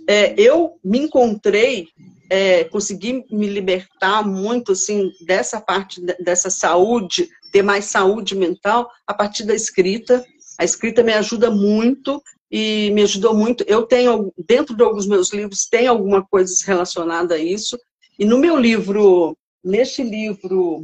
[0.07, 1.87] é, eu me encontrei,
[2.29, 9.13] é, consegui me libertar muito assim dessa parte dessa saúde, ter mais saúde mental a
[9.13, 10.25] partir da escrita.
[10.57, 12.21] A escrita me ajuda muito
[12.51, 13.63] e me ajudou muito.
[13.67, 17.77] Eu tenho dentro de alguns meus livros tem alguma coisa relacionada a isso.
[18.17, 20.81] E no meu livro, neste livro,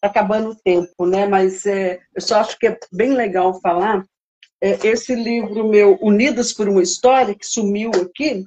[0.00, 1.26] tá acabando o tempo, né?
[1.26, 4.04] Mas é, eu só acho que é bem legal falar
[4.60, 8.44] é, esse livro meu, Unidas por uma História, que sumiu aqui,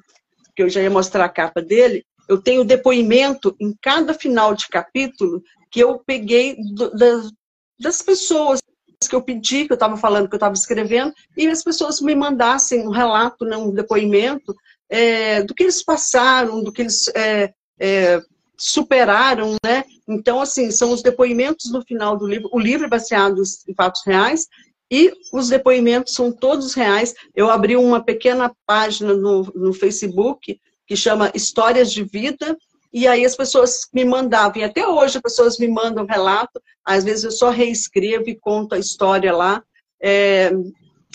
[0.56, 4.68] que eu já ia mostrar a capa dele, eu tenho depoimento em cada final de
[4.68, 7.32] capítulo que eu peguei do, das,
[7.80, 8.62] das pessoas
[9.08, 12.16] que eu pedi, que eu estava falando, que eu estava escrevendo, e as pessoas me
[12.16, 14.56] mandassem um relato, né, um depoimento
[14.90, 18.22] é, do que eles passaram, do que eles é, é,
[18.58, 19.84] superaram, né?
[20.08, 22.50] Então, assim, são os depoimentos no final do livro.
[22.52, 24.48] O livro é baseado em fatos reais
[24.92, 27.16] e os depoimentos são todos reais.
[27.34, 32.58] Eu abri uma pequena página no, no Facebook que chama Histórias de Vida,
[32.94, 37.04] e aí as pessoas me mandavam, e até hoje as pessoas me mandam relato, às
[37.04, 39.64] vezes eu só reescrevo e conto a história lá.
[40.02, 40.52] É,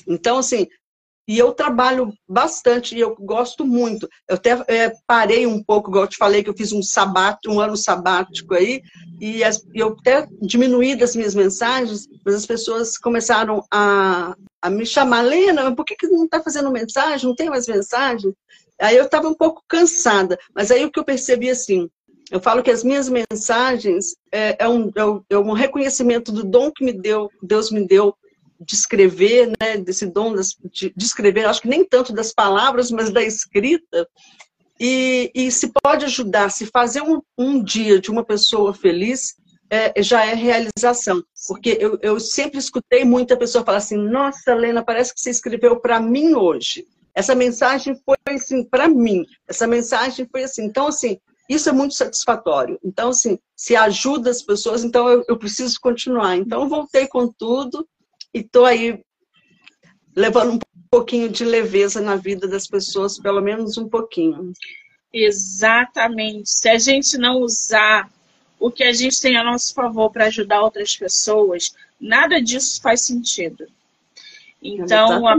[0.06, 0.68] então, assim,
[1.28, 4.08] e eu trabalho bastante e eu gosto muito.
[4.28, 7.52] Eu até é, parei um pouco, igual eu te falei, que eu fiz um sabático,
[7.52, 8.80] um ano sabático aí,
[9.20, 14.86] e as, eu até diminuí das minhas mensagens, mas as pessoas começaram a, a me
[14.86, 17.26] chamar, Lena, por que, que não está fazendo mensagem?
[17.26, 18.32] Não tem mais mensagem?
[18.80, 21.88] Aí eu estava um pouco cansada, mas aí o que eu percebi assim,
[22.30, 26.70] eu falo que as minhas mensagens é, é, um, é, um, é reconhecimento do dom
[26.70, 28.14] que me deu, Deus me deu
[28.58, 33.10] de escrever, né, desse dom de, de escrever, acho que nem tanto das palavras, mas
[33.10, 34.08] da escrita,
[34.78, 39.34] e, e se pode ajudar, se fazer um, um dia de uma pessoa feliz,
[39.70, 41.22] é, já é realização.
[41.48, 45.80] Porque eu, eu sempre escutei muita pessoa falar assim, nossa, Helena, parece que você escreveu
[45.80, 46.86] para mim hoje.
[47.16, 49.24] Essa mensagem foi assim, para mim.
[49.48, 50.66] Essa mensagem foi assim.
[50.66, 52.78] Então, assim, isso é muito satisfatório.
[52.84, 56.36] Então, assim, se ajuda as pessoas, então eu, eu preciso continuar.
[56.36, 57.88] Então, eu voltei com tudo
[58.34, 59.02] e estou aí
[60.14, 60.58] levando um
[60.90, 64.52] pouquinho de leveza na vida das pessoas, pelo menos um pouquinho.
[65.10, 66.50] Exatamente.
[66.50, 68.10] Se a gente não usar
[68.60, 73.06] o que a gente tem a nosso favor para ajudar outras pessoas, nada disso faz
[73.06, 73.66] sentido.
[74.62, 75.34] Então, a,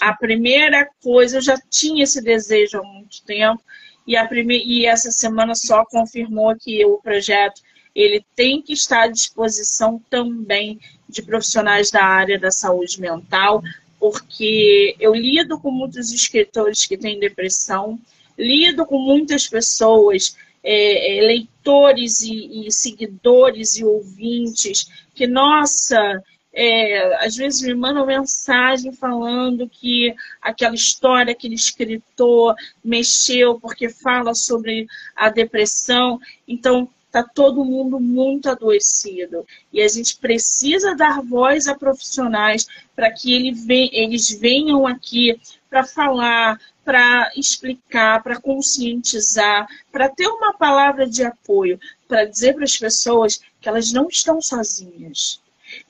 [0.00, 3.62] a, primeira coisa, eu já tinha esse desejo há muito tempo,
[4.06, 7.60] e, a primeira, e essa semana só confirmou que o projeto
[7.94, 10.78] ele tem que estar à disposição também
[11.08, 13.62] de profissionais da área da saúde mental,
[13.98, 17.98] porque eu lido com muitos escritores que têm depressão,
[18.38, 26.22] lido com muitas pessoas, é, é, leitores e, e, seguidores e ouvintes, que, nossa,
[26.52, 34.34] é, às vezes me mandam mensagem falando que aquela história, aquele escritor mexeu porque fala
[34.34, 36.20] sobre a depressão.
[36.46, 39.44] Então, Está todo mundo muito adoecido.
[39.72, 45.36] E a gente precisa dar voz a profissionais para que ele vem, eles venham aqui
[45.68, 52.62] para falar, para explicar, para conscientizar, para ter uma palavra de apoio, para dizer para
[52.62, 55.40] as pessoas que elas não estão sozinhas.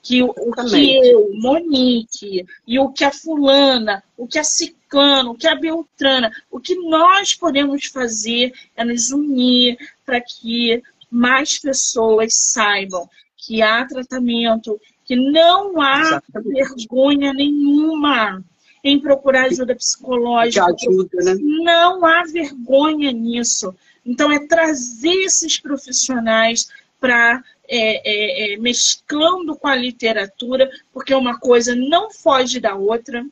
[0.03, 5.31] Que o, o que eu, Monique, e o que a fulana, o que a ciclano,
[5.31, 11.59] o que a beltrana, o que nós podemos fazer é nos unir para que mais
[11.59, 16.53] pessoas saibam que há tratamento, que não há Exatamente.
[16.53, 18.45] vergonha nenhuma
[18.83, 20.65] em procurar ajuda psicológica.
[20.65, 21.37] Ajuda, né?
[21.41, 23.75] Não há vergonha nisso.
[24.05, 26.69] Então, é trazer esses profissionais
[27.01, 33.25] para é, é, é, mesclando com a literatura, porque uma coisa não foge da outra.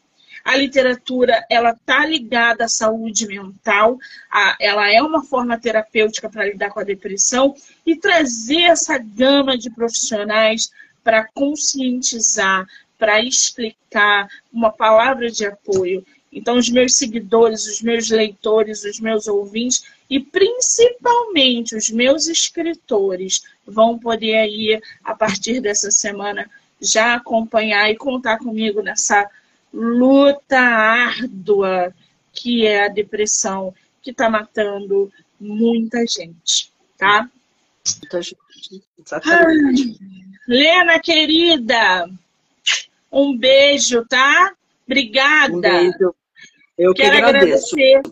[0.44, 3.98] A literatura ela está ligada à saúde mental,
[4.30, 9.58] a, ela é uma forma terapêutica para lidar com a depressão e trazer essa gama
[9.58, 10.70] de profissionais
[11.02, 12.64] para conscientizar,
[12.96, 16.06] para explicar uma palavra de apoio.
[16.32, 23.42] Então, os meus seguidores, os meus leitores, os meus ouvintes e principalmente os meus escritores
[23.68, 26.50] vão poder aí, a partir dessa semana,
[26.80, 29.28] já acompanhar e contar comigo nessa
[29.72, 31.94] luta árdua
[32.32, 37.28] que é a depressão, que está matando muita gente, tá?
[38.00, 38.38] Muita gente.
[38.98, 39.98] Exatamente.
[40.00, 42.08] Ai, Lena, querida,
[43.10, 44.54] um beijo, tá?
[44.86, 45.54] Obrigada.
[45.54, 46.14] Um beijo.
[46.76, 47.74] Eu Quero que agradeço.
[47.74, 48.02] agradecer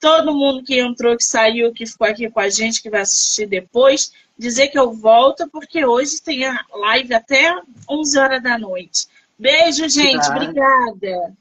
[0.00, 3.46] todo mundo que entrou, que saiu, que ficou aqui com a gente, que vai assistir
[3.46, 4.12] depois.
[4.38, 7.54] Dizer que eu volto, porque hoje tem a live até
[7.88, 9.06] 11 horas da noite.
[9.38, 10.28] Beijo, gente.
[10.28, 11.34] Obrigada.